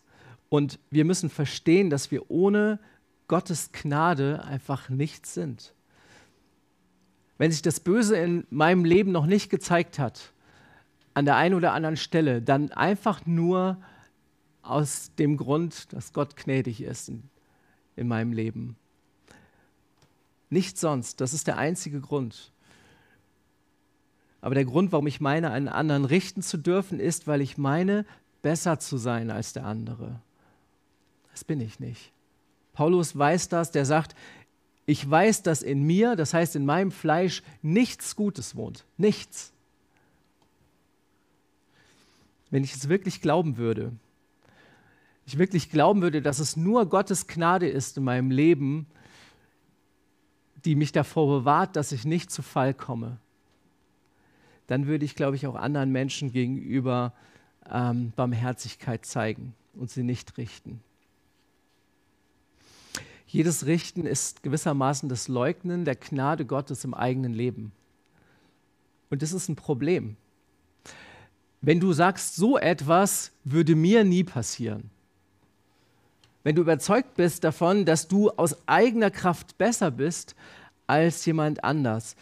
Und 0.50 0.80
wir 0.90 1.06
müssen 1.06 1.30
verstehen, 1.30 1.90
dass 1.90 2.12
wir 2.12 2.30
ohne 2.32 2.80
Gottes 3.28 3.72
Gnade 3.72 4.44
einfach 4.44 4.90
nichts 4.90 5.34
sind. 5.34 5.74
wenn 7.40 7.52
sich 7.52 7.62
das 7.62 7.80
Böse 7.80 8.18
in 8.18 8.48
meinem 8.50 8.84
Leben 8.84 9.12
noch 9.12 9.28
nicht 9.28 9.52
gezeigt 9.52 10.00
hat, 10.00 10.34
an 11.14 11.26
der 11.26 11.36
einen 11.36 11.54
oder 11.54 11.74
anderen 11.74 11.98
Stelle, 11.98 12.42
dann 12.42 12.72
einfach 12.72 13.28
nur 13.28 13.78
aus 14.70 15.12
dem 15.18 15.38
Grund, 15.38 15.92
dass 15.94 16.14
Gott 16.14 16.36
gnädig 16.36 16.82
ist 16.82 17.10
in, 17.10 17.24
in 17.96 18.08
meinem 18.08 18.34
Leben. 18.34 18.76
Nicht 20.50 20.78
sonst, 20.78 21.20
das 21.22 21.34
ist 21.34 21.48
der 21.48 21.58
einzige 21.58 22.00
Grund. 22.00 22.52
Aber 24.42 24.56
der 24.56 24.66
Grund, 24.66 24.92
warum 24.92 25.08
ich 25.08 25.20
meine, 25.20 25.52
einen 25.52 25.68
anderen 25.68 26.06
richten 26.06 26.42
zu 26.42 26.58
dürfen, 26.58 27.00
ist, 27.00 27.28
weil 27.28 27.42
ich 27.42 27.58
meine, 27.58 28.06
besser 28.42 28.80
zu 28.80 28.98
sein 28.98 29.30
als 29.30 29.54
der 29.54 29.66
andere. 29.66 30.22
Das 31.32 31.44
bin 31.44 31.60
ich 31.60 31.80
nicht. 31.80 32.12
Paulus 32.74 33.18
weiß 33.18 33.50
das, 33.50 33.72
der 33.72 33.86
sagt, 33.86 34.16
ich 34.86 35.10
weiß, 35.10 35.44
dass 35.44 35.62
in 35.62 35.84
mir, 35.84 36.16
das 36.16 36.34
heißt 36.34 36.56
in 36.56 36.66
meinem 36.66 36.92
Fleisch, 36.92 37.44
nichts 37.62 38.16
Gutes 38.16 38.56
wohnt. 38.56 38.86
Nichts. 38.98 39.52
Wenn 42.50 42.64
ich 42.64 42.74
es 42.74 42.88
wirklich 42.88 43.20
glauben 43.22 43.58
würde, 43.58 43.92
ich 45.28 45.38
wirklich 45.38 45.70
glauben 45.70 46.02
würde, 46.02 46.22
dass 46.22 46.40
es 46.40 46.56
nur 46.56 46.88
Gottes 46.88 47.28
Gnade 47.28 47.68
ist 47.68 47.98
in 47.98 48.06
meinem 48.06 48.32
Leben, 48.32 48.88
die 50.64 50.76
mich 50.76 50.94
davor 50.94 51.40
bewahrt, 51.40 51.76
dass 51.76 51.92
ich 51.92 52.06
nicht 52.06 52.32
zu 52.32 52.42
Fall 52.42 52.74
komme, 52.74 53.20
dann 54.68 54.88
würde 54.88 55.04
ich, 55.04 55.16
glaube 55.16 55.36
ich, 55.36 55.46
auch 55.46 55.56
anderen 55.56 55.92
Menschen 55.92 56.32
gegenüber 56.32 57.14
ähm, 57.70 58.14
Barmherzigkeit 58.16 59.06
zeigen 59.06 59.54
und 59.74 59.92
sie 59.92 60.04
nicht 60.04 60.38
richten. 60.38 60.80
Jedes 63.28 63.66
Richten 63.66 64.06
ist 64.06 64.44
gewissermaßen 64.44 65.10
das 65.10 65.28
Leugnen 65.28 65.84
der 65.84 65.96
Gnade 65.96 66.46
Gottes 66.46 66.86
im 66.86 66.94
eigenen 66.94 67.34
Leben. 67.34 67.74
Und 69.10 69.22
das 69.22 69.34
ist 69.34 69.50
ein 69.50 69.58
Problem. 69.58 70.16
Wenn 71.60 71.82
du 71.82 71.92
sagst, 71.92 72.38
so 72.38 72.58
etwas 72.58 73.34
würde 73.44 73.76
mir 73.76 74.06
nie 74.06 74.24
passieren, 74.24 74.90
wenn 76.48 76.56
du 76.56 76.62
überzeugt 76.62 77.16
bist 77.16 77.44
davon, 77.44 77.84
dass 77.84 78.08
du 78.08 78.30
aus 78.30 78.56
eigener 78.70 79.12
Kraft 79.12 79.58
besser 79.58 79.92
bist 79.92 80.34
als 80.88 81.26
jemand 81.26 81.62
anders, 81.66 82.16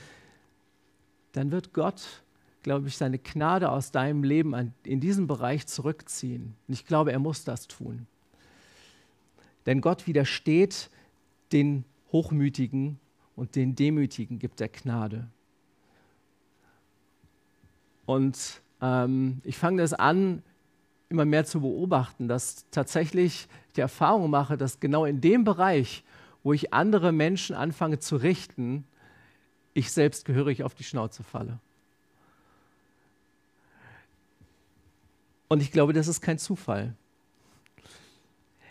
dann 1.33 1.51
wird 1.51 1.73
Gott, 1.73 2.23
glaube 2.63 2.87
ich, 2.87 2.97
seine 2.97 3.19
Gnade 3.19 3.69
aus 3.69 3.91
deinem 3.91 4.23
Leben 4.23 4.73
in 4.81 4.99
diesem 4.99 5.27
Bereich 5.27 5.67
zurückziehen. 5.67 6.55
Und 6.67 6.73
ich 6.73 6.87
glaube, 6.87 7.11
er 7.11 7.19
muss 7.19 7.43
das 7.43 7.67
tun. 7.67 8.07
Denn 9.67 9.79
Gott 9.79 10.07
widersteht 10.07 10.89
den 11.51 11.85
Hochmütigen 12.11 12.97
und 13.35 13.55
den 13.55 13.75
Demütigen 13.75 14.39
gibt 14.39 14.59
er 14.59 14.69
Gnade. 14.69 15.27
Und 18.07 18.63
ähm, 18.81 19.39
ich 19.43 19.59
fange 19.59 19.83
das 19.83 19.93
an, 19.93 20.41
immer 21.09 21.25
mehr 21.25 21.45
zu 21.45 21.61
beobachten, 21.61 22.27
dass 22.27 22.65
tatsächlich 22.71 23.47
die 23.75 23.81
Erfahrung 23.81 24.29
mache, 24.29 24.57
dass 24.57 24.79
genau 24.79 25.05
in 25.05 25.21
dem 25.21 25.43
Bereich, 25.43 26.03
wo 26.43 26.53
ich 26.53 26.73
andere 26.73 27.11
Menschen 27.11 27.55
anfange 27.55 27.99
zu 27.99 28.15
richten, 28.15 28.85
ich 29.73 29.91
selbst 29.91 30.25
gehörig 30.25 30.63
auf 30.63 30.73
die 30.73 30.83
Schnauze 30.83 31.23
falle. 31.23 31.59
Und 35.47 35.61
ich 35.61 35.71
glaube, 35.71 35.93
das 35.93 36.07
ist 36.07 36.21
kein 36.21 36.39
Zufall. 36.39 36.95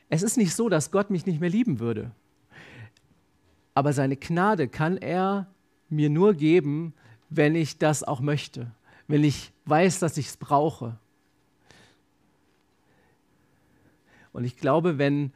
Es 0.09 0.23
ist 0.23 0.37
nicht 0.37 0.55
so, 0.55 0.69
dass 0.69 0.91
Gott 0.91 1.11
mich 1.11 1.27
nicht 1.27 1.41
mehr 1.41 1.51
lieben 1.51 1.79
würde. 1.79 2.11
Aber 3.75 3.93
seine 3.93 4.17
Gnade 4.17 4.69
kann 4.69 4.97
er 4.97 5.47
mir 5.89 6.11
nur 6.11 6.35
geben, 6.35 6.95
wenn 7.31 7.55
ich 7.55 7.79
das 7.79 8.03
auch 8.05 8.21
möchte, 8.21 8.71
wenn 9.09 9.25
ich 9.25 9.53
weiß, 9.67 9.99
dass 9.99 10.17
ich 10.17 10.27
es 10.29 10.37
brauche. 10.37 10.99
Und 14.35 14.43
ich 14.45 14.57
glaube, 14.57 14.99
wenn 14.99 15.33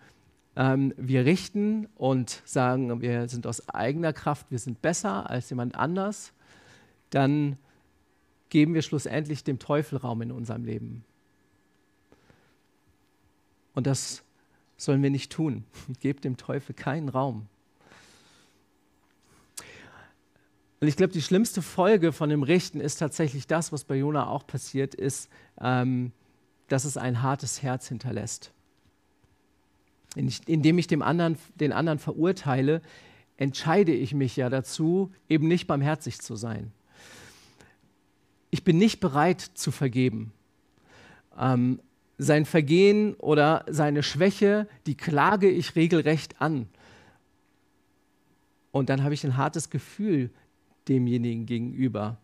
ähm, 0.57 0.93
wir 0.97 1.25
richten 1.25 1.87
und 1.95 2.43
sagen, 2.45 3.01
wir 3.01 3.29
sind 3.29 3.47
aus 3.47 3.69
eigener 3.69 4.13
Kraft, 4.13 4.51
wir 4.51 4.59
sind 4.59 4.83
besser 4.83 5.31
als 5.31 5.49
jemand 5.51 5.77
anders, 5.77 6.33
dann 7.11 7.59
geben 8.51 8.75
wir 8.75 8.83
schlussendlich 8.83 9.45
dem 9.45 9.61
Teufel 9.61 9.99
Raum 9.99 10.21
in 10.21 10.33
unserem 10.33 10.65
Leben. 10.65 11.05
Und 13.75 13.87
das 13.87 14.25
sollen 14.77 15.01
wir 15.01 15.11
nicht 15.11 15.31
tun. 15.31 15.65
Gebt 16.01 16.25
dem 16.25 16.37
Teufel 16.37 16.75
keinen 16.75 17.09
Raum. 17.09 17.47
Und 20.81 20.89
ich 20.89 20.97
glaube, 20.97 21.13
die 21.13 21.23
schlimmste 21.23 21.63
Folge 21.63 22.11
von 22.11 22.31
dem 22.31 22.43
Richten 22.43 22.81
ist 22.81 22.97
tatsächlich 22.97 23.47
das, 23.47 23.71
was 23.71 23.85
bei 23.85 23.95
Jona 23.95 24.27
auch 24.27 24.45
passiert 24.45 24.97
ist, 24.97 25.29
ähm, 25.61 26.11
dass 26.67 26.85
es 26.85 26.97
ein 26.97 27.23
hartes 27.23 27.63
Herz 27.63 27.87
hinterlässt 27.87 28.53
indem 30.14 30.79
ich 30.79 30.87
dem 30.87 31.03
anderen, 31.03 31.37
den 31.57 31.73
anderen 31.73 31.99
verurteile, 31.99 32.83
entscheide 33.37 33.92
ich 33.92 34.14
mich 34.14 34.37
ja 34.37 34.51
dazu, 34.51 35.12
eben 35.29 35.49
nicht 35.49 35.66
barmherzig 35.66 36.21
zu 36.21 36.37
sein. 36.37 36.73
Ich 38.51 38.64
bin 38.64 38.79
nicht 38.79 39.01
bereit 39.01 39.40
zu 39.40 39.71
vergeben. 39.71 40.33
Ähm, 41.38 41.81
sein 42.18 42.44
Vergehen 42.44 43.14
oder 43.14 43.64
seine 43.68 44.03
Schwäche, 44.03 44.66
die 44.87 44.97
klage 44.97 45.49
ich 45.49 45.77
regelrecht 45.77 46.40
an. 46.40 46.66
Und 48.73 48.88
dann 48.88 49.05
habe 49.05 49.14
ich 49.14 49.25
ein 49.25 49.37
hartes 49.37 49.71
Gefühl 49.71 50.31
demjenigen 50.88 51.47
gegenüber, 51.47 52.18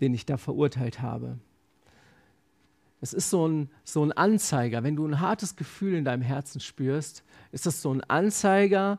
den 0.00 0.14
ich 0.14 0.26
da 0.26 0.36
verurteilt 0.36 1.00
habe. 1.00 1.38
Es 3.06 3.12
ist 3.12 3.30
so 3.30 3.46
ein, 3.46 3.70
so 3.84 4.02
ein 4.02 4.10
Anzeiger. 4.10 4.82
Wenn 4.82 4.96
du 4.96 5.06
ein 5.06 5.20
hartes 5.20 5.54
Gefühl 5.54 5.94
in 5.94 6.04
deinem 6.04 6.22
Herzen 6.22 6.58
spürst, 6.58 7.22
ist 7.52 7.64
das 7.64 7.80
so 7.80 7.94
ein 7.94 8.02
Anzeiger, 8.02 8.98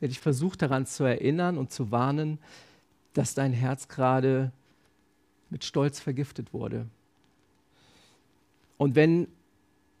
der 0.00 0.06
dich 0.06 0.20
versucht 0.20 0.62
daran 0.62 0.86
zu 0.86 1.02
erinnern 1.02 1.58
und 1.58 1.72
zu 1.72 1.90
warnen, 1.90 2.38
dass 3.12 3.34
dein 3.34 3.52
Herz 3.52 3.88
gerade 3.88 4.52
mit 5.48 5.64
Stolz 5.64 5.98
vergiftet 5.98 6.52
wurde. 6.52 6.86
Und 8.78 8.94
wenn 8.94 9.26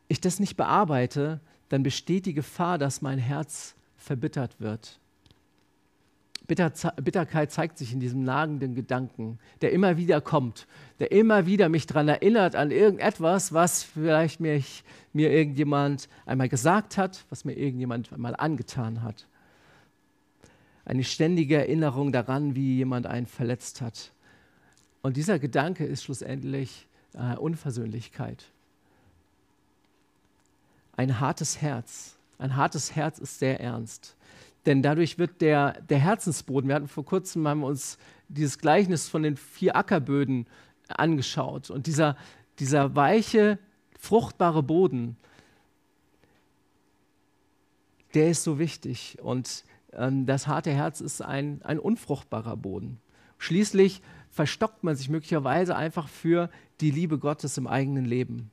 ich 0.06 0.20
das 0.20 0.38
nicht 0.38 0.56
bearbeite, 0.56 1.40
dann 1.70 1.82
besteht 1.82 2.24
die 2.24 2.34
Gefahr, 2.34 2.78
dass 2.78 3.02
mein 3.02 3.18
Herz 3.18 3.74
verbittert 3.96 4.60
wird. 4.60 4.99
Bitter, 6.50 6.72
Bitterkeit 6.96 7.52
zeigt 7.52 7.78
sich 7.78 7.92
in 7.92 8.00
diesem 8.00 8.24
nagenden 8.24 8.74
Gedanken, 8.74 9.38
der 9.60 9.70
immer 9.70 9.96
wieder 9.96 10.20
kommt, 10.20 10.66
der 10.98 11.12
immer 11.12 11.46
wieder 11.46 11.68
mich 11.68 11.86
daran 11.86 12.08
erinnert 12.08 12.56
an 12.56 12.72
irgendetwas, 12.72 13.52
was 13.52 13.84
vielleicht 13.84 14.40
mich, 14.40 14.82
mir 15.12 15.30
irgendjemand 15.30 16.08
einmal 16.26 16.48
gesagt 16.48 16.96
hat, 16.96 17.24
was 17.30 17.44
mir 17.44 17.52
irgendjemand 17.52 18.12
einmal 18.12 18.34
angetan 18.34 19.04
hat. 19.04 19.28
Eine 20.84 21.04
ständige 21.04 21.56
Erinnerung 21.56 22.10
daran, 22.10 22.56
wie 22.56 22.78
jemand 22.78 23.06
einen 23.06 23.26
verletzt 23.26 23.80
hat. 23.80 24.10
Und 25.02 25.16
dieser 25.16 25.38
Gedanke 25.38 25.84
ist 25.84 26.02
schlussendlich 26.02 26.88
äh, 27.14 27.36
Unversöhnlichkeit. 27.36 28.44
Ein 30.96 31.20
hartes 31.20 31.62
Herz. 31.62 32.16
Ein 32.38 32.56
hartes 32.56 32.96
Herz 32.96 33.20
ist 33.20 33.38
sehr 33.38 33.60
ernst. 33.60 34.16
Denn 34.70 34.82
dadurch 34.82 35.18
wird 35.18 35.40
der, 35.40 35.82
der 35.82 35.98
Herzensboden, 35.98 36.68
wir 36.68 36.76
hatten 36.76 36.86
vor 36.86 37.04
kurzem 37.04 37.48
haben 37.48 37.62
wir 37.62 37.66
uns 37.66 37.98
dieses 38.28 38.56
Gleichnis 38.56 39.08
von 39.08 39.24
den 39.24 39.36
vier 39.36 39.74
Ackerböden 39.74 40.46
angeschaut. 40.86 41.70
Und 41.70 41.88
dieser, 41.88 42.16
dieser 42.60 42.94
weiche, 42.94 43.58
fruchtbare 43.98 44.62
Boden, 44.62 45.16
der 48.14 48.30
ist 48.30 48.44
so 48.44 48.60
wichtig. 48.60 49.18
Und 49.20 49.64
ähm, 49.92 50.24
das 50.24 50.46
harte 50.46 50.70
Herz 50.70 51.00
ist 51.00 51.20
ein, 51.20 51.62
ein 51.62 51.80
unfruchtbarer 51.80 52.56
Boden. 52.56 53.00
Schließlich 53.38 54.02
verstockt 54.28 54.84
man 54.84 54.94
sich 54.94 55.08
möglicherweise 55.08 55.74
einfach 55.74 56.06
für 56.06 56.48
die 56.80 56.92
Liebe 56.92 57.18
Gottes 57.18 57.58
im 57.58 57.66
eigenen 57.66 58.04
Leben. 58.04 58.52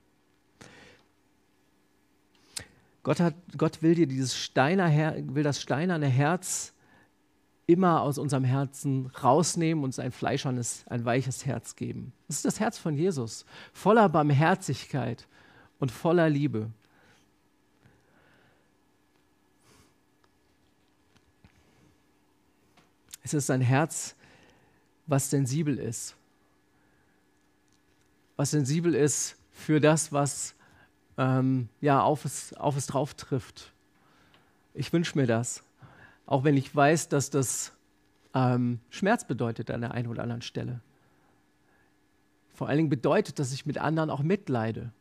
Gott, 3.08 3.22
hat, 3.22 3.36
Gott 3.58 3.82
will 3.82 3.96
dir 3.96 4.06
dieses 4.06 4.36
Steiner, 4.36 4.91
will 5.34 5.43
das 5.43 5.62
steinerne 5.62 6.08
Herz 6.08 6.74
immer 7.65 8.02
aus 8.02 8.17
unserem 8.17 8.43
Herzen 8.43 9.06
rausnehmen 9.24 9.82
und 9.86 9.98
ein 9.98 10.12
fleischernes, 10.12 10.84
ein 10.88 11.06
weiches 11.06 11.46
Herz 11.46 11.78
geben. 11.78 12.12
Das 12.28 12.36
ist 12.36 12.43
das 12.43 12.60
Herz 12.60 12.78
von 12.78 12.98
Jesus, 12.98 13.46
voller 13.72 14.10
Barmherzigkeit 14.10 15.26
und 15.80 15.89
voller 15.89 16.30
Liebe. 16.30 16.70
Es 23.24 23.34
ist 23.34 23.50
ein 23.50 23.62
Herz, 23.62 24.17
was 25.06 25.30
sensibel 25.30 25.80
ist. 25.80 26.13
Was 28.36 28.52
sensibel 28.52 28.93
ist 28.93 29.38
für 29.54 29.80
das, 29.80 30.12
was 30.12 30.57
ähm, 31.17 31.69
ja, 31.82 32.01
auf, 32.01 32.25
es, 32.25 32.53
auf 32.53 32.77
es 32.77 32.88
drauf 32.88 33.13
trifft. 33.13 33.73
Ich 34.73 34.93
wünsche 34.93 35.17
mir 35.17 35.27
das. 35.27 35.63
Auch 36.25 36.43
wenn 36.43 36.58
ich 36.58 36.75
weiß, 36.75 37.10
dass 37.10 37.30
das 37.30 37.73
ähm, 38.34 38.80
Schmerz 38.89 39.25
bedeutet 39.25 39.71
an 39.71 39.82
der 39.82 39.91
einen 39.91 40.08
oder 40.08 40.23
anderen 40.23 40.41
Stelle. 40.41 40.82
Vor 42.53 42.67
allen 42.67 42.77
Dingen 42.77 42.89
bedeutet, 42.89 43.39
dass 43.39 43.53
ich 43.53 43.65
mit 43.65 43.77
anderen 43.77 44.10
auch 44.10 44.21
mitleide. 44.21 44.91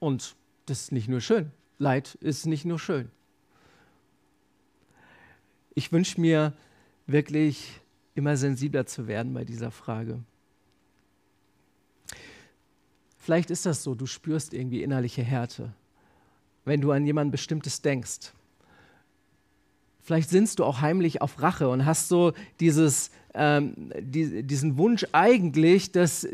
Und 0.00 0.34
das 0.66 0.82
ist 0.82 0.92
nicht 0.92 1.08
nur 1.08 1.20
schön. 1.20 1.50
Leid 1.78 2.14
ist 2.16 2.46
nicht 2.46 2.64
nur 2.64 2.78
schön. 2.78 3.10
Ich 5.74 5.92
wünsche 5.92 6.20
mir 6.20 6.52
wirklich 7.06 7.80
immer 8.14 8.36
sensibler 8.36 8.86
zu 8.86 9.06
werden 9.06 9.34
bei 9.34 9.44
dieser 9.44 9.70
Frage. 9.70 10.20
Vielleicht 13.24 13.50
ist 13.50 13.64
das 13.64 13.82
so, 13.82 13.94
du 13.94 14.04
spürst 14.04 14.52
irgendwie 14.52 14.82
innerliche 14.82 15.22
Härte, 15.22 15.72
wenn 16.66 16.82
du 16.82 16.92
an 16.92 17.06
jemanden 17.06 17.30
Bestimmtes 17.30 17.80
denkst. 17.80 18.34
Vielleicht 20.02 20.28
sinnst 20.28 20.58
du 20.58 20.64
auch 20.64 20.82
heimlich 20.82 21.22
auf 21.22 21.40
Rache 21.40 21.70
und 21.70 21.86
hast 21.86 22.08
so 22.08 22.34
dieses, 22.60 23.10
ähm, 23.32 23.90
die, 23.98 24.42
diesen 24.42 24.76
Wunsch 24.76 25.06
eigentlich, 25.12 25.90
dass 25.90 26.28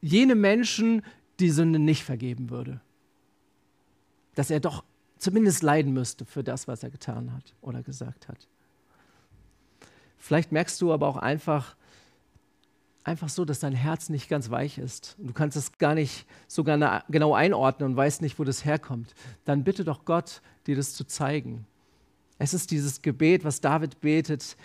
jene 0.00 0.34
Menschen 0.34 1.02
die 1.40 1.50
Sünde 1.50 1.78
nicht 1.78 2.04
vergeben 2.04 2.48
würde. 2.48 2.80
Dass 4.34 4.48
er 4.48 4.60
doch 4.60 4.82
zumindest 5.18 5.62
leiden 5.62 5.92
müsste 5.92 6.24
für 6.24 6.42
das, 6.42 6.66
was 6.66 6.82
er 6.82 6.88
getan 6.88 7.34
hat 7.34 7.54
oder 7.60 7.82
gesagt 7.82 8.28
hat. 8.28 8.48
Vielleicht 10.16 10.52
merkst 10.52 10.80
du 10.80 10.90
aber 10.90 11.06
auch 11.06 11.18
einfach, 11.18 11.76
einfach 13.04 13.28
so, 13.28 13.44
dass 13.44 13.60
dein 13.60 13.72
Herz 13.72 14.08
nicht 14.08 14.28
ganz 14.28 14.50
weich 14.50 14.78
ist. 14.78 15.16
Und 15.18 15.28
du 15.28 15.32
kannst 15.32 15.56
es 15.56 15.78
gar 15.78 15.94
nicht 15.94 16.26
so 16.48 16.64
genau 16.64 17.34
einordnen 17.34 17.90
und 17.90 17.96
weißt 17.96 18.22
nicht, 18.22 18.38
wo 18.38 18.44
das 18.44 18.64
herkommt. 18.64 19.14
Dann 19.44 19.64
bitte 19.64 19.84
doch 19.84 20.04
Gott, 20.04 20.42
dir 20.66 20.76
das 20.76 20.94
zu 20.94 21.04
zeigen. 21.04 21.66
Es 22.38 22.54
ist 22.54 22.70
dieses 22.70 23.02
Gebet, 23.02 23.44
was 23.44 23.60
David 23.60 24.00
betet 24.00 24.56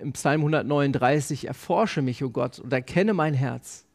im 0.00 0.12
Psalm 0.12 0.40
139, 0.40 1.46
erforsche 1.46 2.02
mich, 2.02 2.22
o 2.22 2.26
oh 2.26 2.30
Gott, 2.30 2.58
und 2.58 2.72
erkenne 2.72 3.14
mein 3.14 3.34
Herz. 3.34 3.86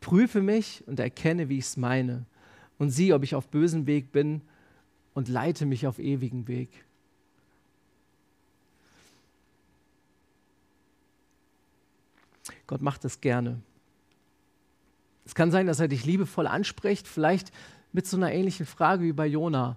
Prüfe 0.00 0.42
mich 0.42 0.82
und 0.86 1.00
erkenne, 1.00 1.48
wie 1.48 1.58
ich 1.58 1.66
es 1.66 1.76
meine. 1.76 2.24
Und 2.78 2.90
sieh, 2.90 3.12
ob 3.12 3.22
ich 3.22 3.34
auf 3.34 3.48
bösem 3.48 3.86
Weg 3.86 4.12
bin 4.12 4.42
und 5.12 5.28
leite 5.28 5.66
mich 5.66 5.86
auf 5.86 5.98
ewigen 5.98 6.48
Weg. 6.48 6.84
Gott 12.66 12.82
macht 12.82 13.04
das 13.04 13.20
gerne. 13.20 13.60
Es 15.24 15.34
kann 15.34 15.50
sein, 15.50 15.66
dass 15.66 15.80
er 15.80 15.88
dich 15.88 16.04
liebevoll 16.04 16.46
anspricht, 16.46 17.08
vielleicht 17.08 17.52
mit 17.92 18.06
so 18.06 18.16
einer 18.16 18.32
ähnlichen 18.32 18.66
Frage 18.66 19.04
wie 19.04 19.12
bei 19.12 19.26
Jona. 19.26 19.76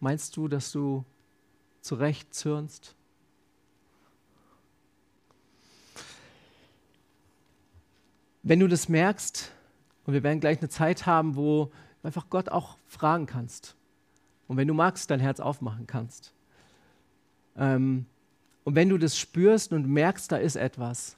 Meinst 0.00 0.36
du, 0.36 0.46
dass 0.46 0.70
du 0.70 1.04
zurecht 1.80 2.34
zürnst? 2.34 2.94
Wenn 8.42 8.60
du 8.60 8.68
das 8.68 8.88
merkst, 8.88 9.50
und 10.04 10.14
wir 10.14 10.22
werden 10.22 10.38
gleich 10.38 10.58
eine 10.58 10.68
Zeit 10.68 11.06
haben, 11.06 11.34
wo 11.34 11.64
du 11.64 12.06
einfach 12.06 12.30
Gott 12.30 12.48
auch 12.48 12.78
fragen 12.86 13.26
kannst. 13.26 13.74
Und 14.46 14.56
wenn 14.56 14.68
du 14.68 14.74
magst, 14.74 15.10
dein 15.10 15.18
Herz 15.18 15.40
aufmachen 15.40 15.88
kannst. 15.88 16.32
Ähm, 17.56 18.06
und 18.66 18.74
wenn 18.74 18.88
du 18.88 18.98
das 18.98 19.16
spürst 19.16 19.72
und 19.72 19.88
merkst, 19.88 20.32
da 20.32 20.38
ist 20.38 20.56
etwas, 20.56 21.16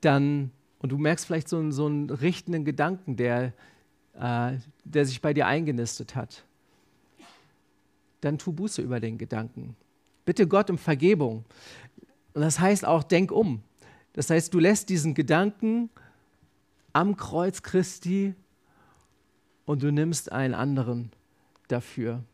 dann, 0.00 0.52
und 0.78 0.90
du 0.90 0.96
merkst 0.96 1.26
vielleicht 1.26 1.50
so, 1.50 1.70
so 1.70 1.84
einen 1.84 2.08
richtenden 2.08 2.64
Gedanken, 2.64 3.14
der, 3.16 3.52
äh, 4.14 4.56
der 4.84 5.04
sich 5.04 5.20
bei 5.20 5.34
dir 5.34 5.46
eingenistet 5.46 6.14
hat, 6.14 6.44
dann 8.22 8.38
tu 8.38 8.54
Buße 8.54 8.80
über 8.80 9.00
den 9.00 9.18
Gedanken. 9.18 9.76
Bitte 10.24 10.48
Gott 10.48 10.70
um 10.70 10.78
Vergebung. 10.78 11.44
Und 12.32 12.40
das 12.40 12.58
heißt 12.58 12.86
auch, 12.86 13.02
denk 13.02 13.32
um. 13.32 13.62
Das 14.14 14.30
heißt, 14.30 14.54
du 14.54 14.60
lässt 14.60 14.88
diesen 14.88 15.12
Gedanken 15.12 15.90
am 16.94 17.18
Kreuz 17.18 17.62
Christi 17.62 18.34
und 19.66 19.82
du 19.82 19.92
nimmst 19.92 20.32
einen 20.32 20.54
anderen 20.54 21.10
dafür. 21.68 22.24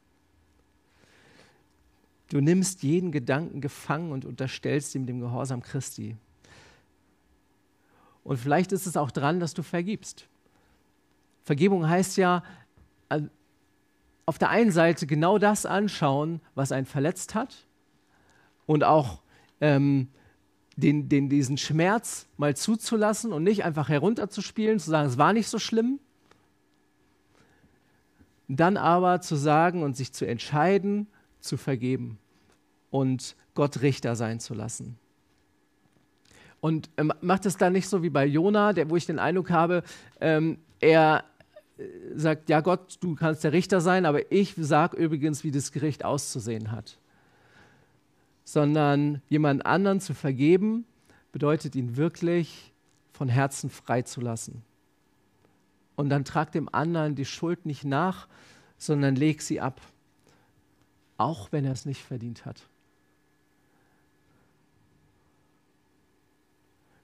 Du 2.31 2.41
nimmst 2.41 2.85
jeden 2.85 3.11
Gedanken 3.11 3.61
gefangen 3.61 4.13
und 4.13 4.25
unterstellst 4.25 4.95
ihm 4.95 5.05
dem 5.05 5.21
Gehorsam 5.21 5.63
Christi. 5.63 6.17
Und 8.23 8.37
vielleicht 8.37 8.71
ist 8.71 8.87
es 8.87 8.97
auch 8.97 9.11
dran, 9.11 9.41
dass 9.41 9.53
du 9.53 9.63
vergibst. 9.63 10.29
Vergebung 11.43 11.89
heißt 11.89 12.17
ja, 12.17 12.45
auf 14.27 14.39
der 14.39 14.51
einen 14.51 14.71
Seite 14.71 15.09
genau 15.09 15.39
das 15.39 15.67
anschauen, 15.67 16.41
was 16.55 16.71
einen 16.71 16.87
verletzt 16.87 17.35
hat 17.35 17.67
und 18.65 18.85
auch 18.85 19.23
ähm, 19.61 20.07
den, 20.77 21.09
den, 21.09 21.29
diesen 21.29 21.59
Schmerz 21.59 22.29
mal 22.37 22.57
zuzulassen 22.57 23.33
und 23.33 23.43
nicht 23.43 23.65
einfach 23.65 23.89
herunterzuspielen, 23.89 24.79
zu 24.79 24.91
sagen, 24.91 25.09
es 25.09 25.19
war 25.19 25.33
nicht 25.33 25.49
so 25.49 25.59
schlimm. 25.59 25.99
Dann 28.47 28.77
aber 28.77 29.21
zu 29.21 29.35
sagen 29.35 29.83
und 29.83 29.97
sich 29.97 30.13
zu 30.13 30.25
entscheiden, 30.27 31.09
zu 31.41 31.57
vergeben 31.57 32.19
und 32.91 33.37
Gott 33.55 33.83
Richter 33.83 34.17
sein 34.17 34.41
zu 34.41 34.55
lassen. 34.55 34.99
Und 36.61 36.91
ähm, 36.97 37.13
macht 37.21 37.47
es 37.47 37.57
dann 37.57 37.73
nicht 37.73 37.89
so 37.89 38.03
wie 38.03 38.11
bei 38.11 38.27
Jona, 38.27 38.73
der, 38.73 38.91
wo 38.91 38.97
ich 38.97 39.07
den 39.07 39.19
Eindruck 39.19 39.51
habe, 39.51 39.83
ähm, 40.21 40.59
er 40.81 41.25
äh, 41.79 41.85
sagt, 42.15 42.51
ja 42.51 42.61
Gott, 42.61 42.99
du 43.01 43.15
kannst 43.15 43.45
der 43.45 43.53
Richter 43.53 43.81
sein, 43.81 44.05
aber 44.05 44.31
ich 44.31 44.55
sage 44.57 44.97
übrigens, 44.97 45.43
wie 45.43 45.51
das 45.51 45.73
Gericht 45.73 46.05
auszusehen 46.05 46.71
hat. 46.71 46.99
Sondern 48.45 49.23
jemand 49.29 49.65
anderen 49.65 50.01
zu 50.01 50.13
vergeben, 50.13 50.85
bedeutet 51.33 51.75
ihn 51.77 51.97
wirklich 51.97 52.73
von 53.13 53.29
Herzen 53.29 53.71
freizulassen. 53.71 54.63
Und 55.97 56.09
dann 56.11 56.25
trag 56.25 56.53
dem 56.53 56.69
anderen 56.73 57.15
die 57.15 57.25
Schuld 57.25 57.67
nicht 57.67 57.85
nach, 57.85 58.29
sondern 58.79 59.15
leg 59.15 59.43
sie 59.43 59.61
ab 59.61 59.81
auch 61.21 61.53
wenn 61.53 61.65
er 61.65 61.73
es 61.73 61.85
nicht 61.85 62.03
verdient 62.03 62.47
hat. 62.47 62.67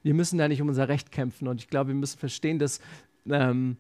Wir 0.03 0.15
müssen 0.15 0.39
da 0.39 0.49
nicht 0.49 0.63
um 0.63 0.69
unser 0.69 0.89
Recht 0.89 1.13
kämpfen 1.13 1.49
und 1.49 1.61
ich 1.61 1.69
glaube, 1.69 1.89
wir 1.89 1.95
müssen 1.95 2.19
verstehen, 2.19 2.59
dass 2.59 2.81
ähm, 3.29 3.77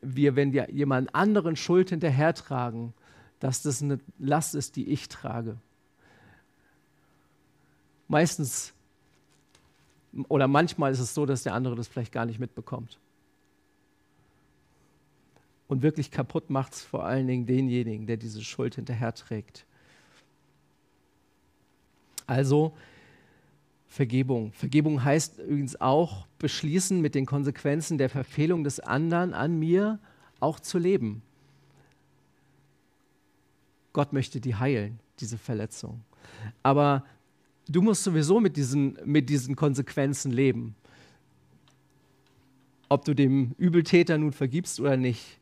wir, 0.00 0.36
wenn 0.36 0.52
wir 0.52 0.70
jemand 0.70 1.14
anderen 1.14 1.56
Schuld 1.56 1.90
hinterhertragen, 1.90 2.92
dass 3.40 3.62
das 3.62 3.82
eine 3.82 3.98
Last 4.18 4.54
ist, 4.54 4.76
die 4.76 4.88
ich 4.88 5.08
trage. 5.08 5.56
Meistens 8.08 8.74
oder 10.28 10.48
manchmal 10.48 10.92
ist 10.92 10.98
es 10.98 11.14
so, 11.14 11.26
dass 11.26 11.44
der 11.44 11.54
andere 11.54 11.76
das 11.76 11.88
vielleicht 11.88 12.12
gar 12.12 12.26
nicht 12.26 12.40
mitbekommt. 12.40 12.98
Und 15.68 15.82
wirklich 15.82 16.10
kaputt 16.10 16.50
macht 16.50 16.72
es 16.74 16.82
vor 16.82 17.04
allen 17.04 17.26
Dingen 17.26 17.46
denjenigen, 17.46 18.06
der 18.06 18.16
diese 18.16 18.42
Schuld 18.42 18.74
hinterherträgt. 18.74 19.64
Also 22.28 22.76
Vergebung. 23.88 24.52
Vergebung 24.52 25.02
heißt 25.02 25.38
übrigens 25.38 25.80
auch 25.80 26.26
beschließen, 26.38 27.00
mit 27.00 27.14
den 27.14 27.26
Konsequenzen 27.26 27.98
der 27.98 28.10
Verfehlung 28.10 28.62
des 28.62 28.78
anderen 28.78 29.32
an 29.32 29.58
mir 29.58 29.98
auch 30.38 30.60
zu 30.60 30.78
leben. 30.78 31.22
Gott 33.94 34.12
möchte 34.12 34.40
die 34.40 34.54
heilen, 34.54 35.00
diese 35.18 35.38
Verletzung. 35.38 36.02
Aber 36.62 37.04
du 37.66 37.80
musst 37.80 38.04
sowieso 38.04 38.40
mit 38.40 38.58
diesen, 38.58 38.98
mit 39.06 39.30
diesen 39.30 39.56
Konsequenzen 39.56 40.30
leben. 40.30 40.76
Ob 42.90 43.06
du 43.06 43.14
dem 43.14 43.54
Übeltäter 43.56 44.18
nun 44.18 44.32
vergibst 44.32 44.78
oder 44.80 44.98
nicht. 44.98 45.40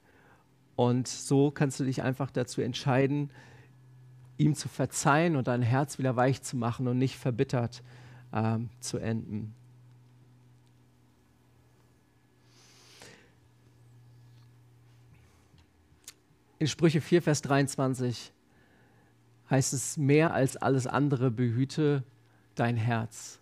Und 0.76 1.08
so 1.08 1.50
kannst 1.50 1.80
du 1.80 1.84
dich 1.84 2.02
einfach 2.02 2.30
dazu 2.30 2.60
entscheiden, 2.60 3.30
ihm 4.38 4.54
zu 4.54 4.68
verzeihen 4.68 5.36
und 5.36 5.48
dein 5.48 5.62
Herz 5.62 5.98
wieder 5.98 6.16
weich 6.16 6.42
zu 6.42 6.56
machen 6.56 6.88
und 6.88 6.98
nicht 6.98 7.16
verbittert 7.16 7.82
ähm, 8.32 8.68
zu 8.80 8.98
enden. 8.98 9.54
In 16.58 16.66
Sprüche 16.66 17.00
4, 17.00 17.22
Vers 17.22 17.42
23 17.42 18.32
heißt 19.50 19.72
es, 19.74 19.96
mehr 19.96 20.32
als 20.32 20.56
alles 20.56 20.86
andere 20.86 21.30
behüte 21.30 22.02
dein 22.54 22.76
Herz. 22.76 23.38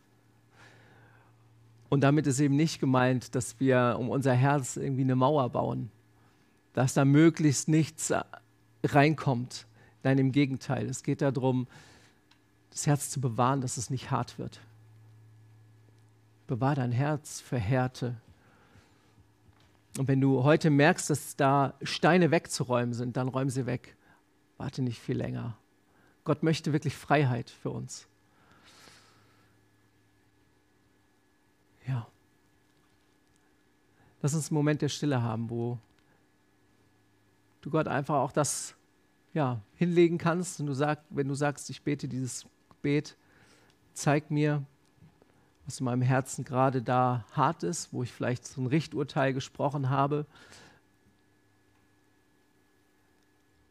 Und 1.88 2.00
damit 2.00 2.26
ist 2.26 2.40
eben 2.40 2.56
nicht 2.56 2.80
gemeint, 2.80 3.36
dass 3.36 3.60
wir 3.60 3.96
um 4.00 4.08
unser 4.08 4.32
Herz 4.32 4.76
irgendwie 4.76 5.02
eine 5.02 5.14
Mauer 5.14 5.48
bauen, 5.50 5.90
dass 6.72 6.94
da 6.94 7.04
möglichst 7.04 7.68
nichts 7.68 8.12
reinkommt, 8.82 9.66
Nein, 10.04 10.18
im 10.18 10.32
Gegenteil. 10.32 10.86
Es 10.86 11.02
geht 11.02 11.22
darum, 11.22 11.66
das 12.70 12.86
Herz 12.86 13.08
zu 13.08 13.20
bewahren, 13.20 13.62
dass 13.62 13.78
es 13.78 13.88
nicht 13.88 14.10
hart 14.10 14.38
wird. 14.38 14.60
Bewahr 16.46 16.74
dein 16.74 16.92
Herz 16.92 17.40
für 17.40 17.56
Härte. 17.58 18.14
Und 19.96 20.06
wenn 20.06 20.20
du 20.20 20.44
heute 20.44 20.68
merkst, 20.68 21.08
dass 21.08 21.36
da 21.36 21.72
Steine 21.82 22.30
wegzuräumen 22.30 22.92
sind, 22.92 23.16
dann 23.16 23.28
räum 23.28 23.48
sie 23.48 23.64
weg. 23.64 23.96
Warte 24.58 24.82
nicht 24.82 25.00
viel 25.00 25.16
länger. 25.16 25.56
Gott 26.24 26.42
möchte 26.42 26.74
wirklich 26.74 26.94
Freiheit 26.94 27.48
für 27.48 27.70
uns. 27.70 28.06
Ja. 31.86 32.06
Lass 34.20 34.34
uns 34.34 34.50
einen 34.50 34.56
Moment 34.56 34.82
der 34.82 34.88
Stille 34.90 35.22
haben, 35.22 35.48
wo 35.48 35.78
du 37.62 37.70
Gott 37.70 37.88
einfach 37.88 38.16
auch 38.16 38.32
das 38.32 38.73
ja, 39.34 39.60
hinlegen 39.74 40.16
kannst. 40.16 40.60
Und 40.60 40.66
du 40.66 40.72
sag, 40.72 41.04
wenn 41.10 41.28
du 41.28 41.34
sagst, 41.34 41.68
ich 41.68 41.82
bete 41.82 42.08
dieses 42.08 42.46
Gebet, 42.70 43.16
zeig 43.92 44.30
mir, 44.30 44.64
was 45.66 45.80
in 45.80 45.84
meinem 45.84 46.02
Herzen 46.02 46.44
gerade 46.44 46.82
da 46.82 47.26
hart 47.32 47.62
ist, 47.62 47.92
wo 47.92 48.02
ich 48.02 48.12
vielleicht 48.12 48.46
so 48.46 48.60
ein 48.62 48.66
Richturteil 48.66 49.34
gesprochen 49.34 49.90
habe. 49.90 50.26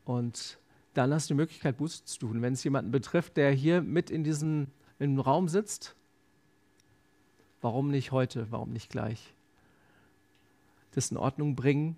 Und 0.05 0.59
dann 0.93 1.13
hast 1.13 1.29
du 1.29 1.33
die 1.33 1.39
Möglichkeit, 1.39 1.77
Buße 1.77 2.03
zu 2.05 2.19
tun. 2.19 2.41
Wenn 2.41 2.53
es 2.53 2.63
jemanden 2.63 2.91
betrifft, 2.91 3.37
der 3.37 3.51
hier 3.51 3.81
mit 3.81 4.09
in 4.09 4.23
diesem 4.23 4.67
im 4.99 5.19
Raum 5.19 5.47
sitzt, 5.47 5.95
warum 7.61 7.89
nicht 7.89 8.11
heute, 8.11 8.47
warum 8.51 8.71
nicht 8.71 8.89
gleich? 8.89 9.33
Das 10.91 11.09
in 11.09 11.17
Ordnung 11.17 11.55
bringen. 11.55 11.95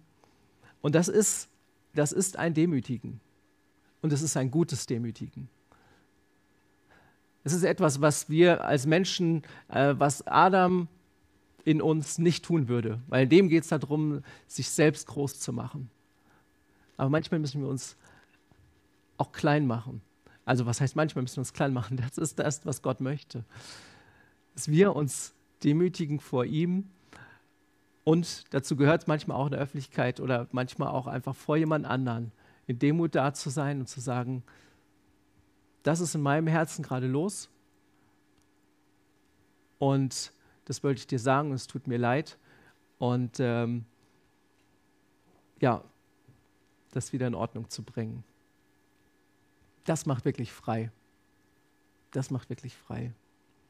Und 0.82 0.95
das 0.95 1.07
ist, 1.07 1.49
das 1.93 2.11
ist 2.11 2.38
ein 2.38 2.53
Demütigen. 2.53 3.20
Und 4.06 4.14
es 4.14 4.22
ist 4.22 4.38
ein 4.38 4.51
gutes 4.51 4.86
Demütigen. 4.86 5.49
Es 7.43 7.53
ist 7.53 7.64
etwas, 7.64 8.01
was 8.01 8.30
wir 8.30 8.64
als 8.64 8.86
Menschen, 8.86 9.41
äh, 9.68 9.95
was 9.97 10.28
Adam 10.28 10.88
in 11.64 11.82
uns 11.82 12.20
nicht 12.20 12.45
tun 12.45 12.68
würde, 12.68 13.01
weil 13.08 13.28
dem 13.28 13.49
geht 13.49 13.64
es 13.64 13.70
darum, 13.70 14.22
sich 14.45 14.70
selbst 14.70 15.08
groß 15.08 15.39
zu 15.39 15.51
machen. 15.53 15.89
Aber 16.97 17.10
manchmal 17.10 17.39
müssen 17.39 17.64
wir 17.64 17.68
uns 17.68 17.95
auch 19.18 19.32
klein 19.32 19.66
machen. 19.66 20.03
Also 20.45 20.68
was 20.68 20.82
heißt 20.82 20.95
manchmal 20.95 21.24
müssen 21.24 21.38
wir 21.38 21.41
uns 21.41 21.53
klein 21.53 21.74
machen? 21.74 21.97
Das 21.97 22.20
ist 22.20 22.38
das, 22.38 22.64
was 22.64 22.84
Gott 22.84 23.01
möchte. 23.01 23.43
Dass 24.53 24.68
wir 24.68 24.95
uns 24.95 25.34
demütigen 25.64 26.20
vor 26.20 26.45
ihm 26.45 26.91
und 28.03 28.53
dazu 28.53 28.76
gehört 28.76 29.01
es 29.01 29.08
manchmal 29.08 29.36
auch 29.36 29.47
in 29.47 29.53
der 29.53 29.62
Öffentlichkeit 29.62 30.20
oder 30.20 30.47
manchmal 30.51 30.89
auch 30.89 31.08
einfach 31.08 31.36
vor 31.36 31.58
jemand 31.58 31.88
anderen, 31.88 32.32
in 32.68 32.80
Demut 32.80 33.16
da 33.16 33.34
zu 33.34 33.49
sein 33.49 33.80
und 33.80 33.88
zu 33.88 33.99
sagen, 33.99 34.43
das 35.84 35.99
ist 35.99 36.16
in 36.16 36.22
meinem 36.22 36.47
Herzen 36.47 36.84
gerade 36.84 37.07
los 37.07 37.49
und 39.78 40.32
das 40.66 40.84
wollte 40.84 40.99
ich 40.99 41.07
dir 41.07 41.20
sagen 41.20 41.49
und 41.49 41.55
es 41.55 41.68
tut 41.68 41.88
mir 41.88 41.97
leid 41.97 42.38
und 42.97 43.39
ähm, 43.39 43.86
ja, 45.59 45.84
das 46.91 47.13
wieder 47.13 47.28
in 47.28 47.36
Ordnung 47.36 47.70
zu 47.70 47.84
bringen. 47.84 48.24
Das 49.84 50.05
macht 50.05 50.26
wirklich 50.26 50.51
frei. 50.51 50.91
Das 52.11 52.32
macht 52.32 52.49
wirklich 52.49 52.76
frei. 52.76 53.13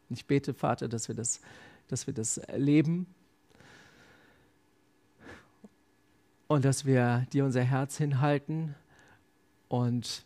Und 0.10 0.18
ich 0.18 0.26
bete, 0.26 0.54
Vater, 0.54 0.88
dass 0.88 1.08
wir 1.08 1.16
das, 1.16 1.42
dass 1.88 2.08
wir 2.08 2.14
das 2.14 2.38
erleben 2.38 3.08
und 6.48 6.64
dass 6.64 6.86
wir 6.86 7.26
dir 7.34 7.44
unser 7.44 7.64
Herz 7.64 7.98
hinhalten 7.98 8.76
und 9.76 10.26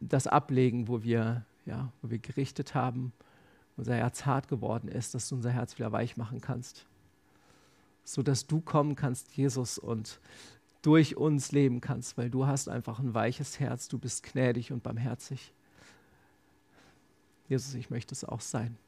das 0.00 0.26
ablegen, 0.26 0.88
wo 0.88 1.02
wir, 1.02 1.44
ja, 1.66 1.92
wo 2.00 2.08
wir 2.08 2.18
gerichtet 2.18 2.74
haben, 2.74 3.12
unser 3.76 3.94
Herz 3.94 4.24
hart 4.24 4.48
geworden 4.48 4.88
ist, 4.88 5.14
dass 5.14 5.28
du 5.28 5.34
unser 5.34 5.50
Herz 5.50 5.78
wieder 5.78 5.92
weich 5.92 6.16
machen 6.16 6.40
kannst. 6.40 6.86
So 8.04 8.22
dass 8.22 8.46
du 8.46 8.60
kommen 8.62 8.96
kannst, 8.96 9.36
Jesus, 9.36 9.76
und 9.76 10.18
durch 10.80 11.16
uns 11.16 11.52
leben 11.52 11.82
kannst, 11.82 12.16
weil 12.16 12.30
du 12.30 12.46
hast 12.46 12.68
einfach 12.68 13.00
ein 13.00 13.12
weiches 13.12 13.60
Herz, 13.60 13.88
du 13.88 13.98
bist 13.98 14.22
gnädig 14.22 14.72
und 14.72 14.82
barmherzig. 14.82 15.52
Jesus, 17.48 17.74
ich 17.74 17.90
möchte 17.90 18.14
es 18.14 18.24
auch 18.24 18.40
sein. 18.40 18.78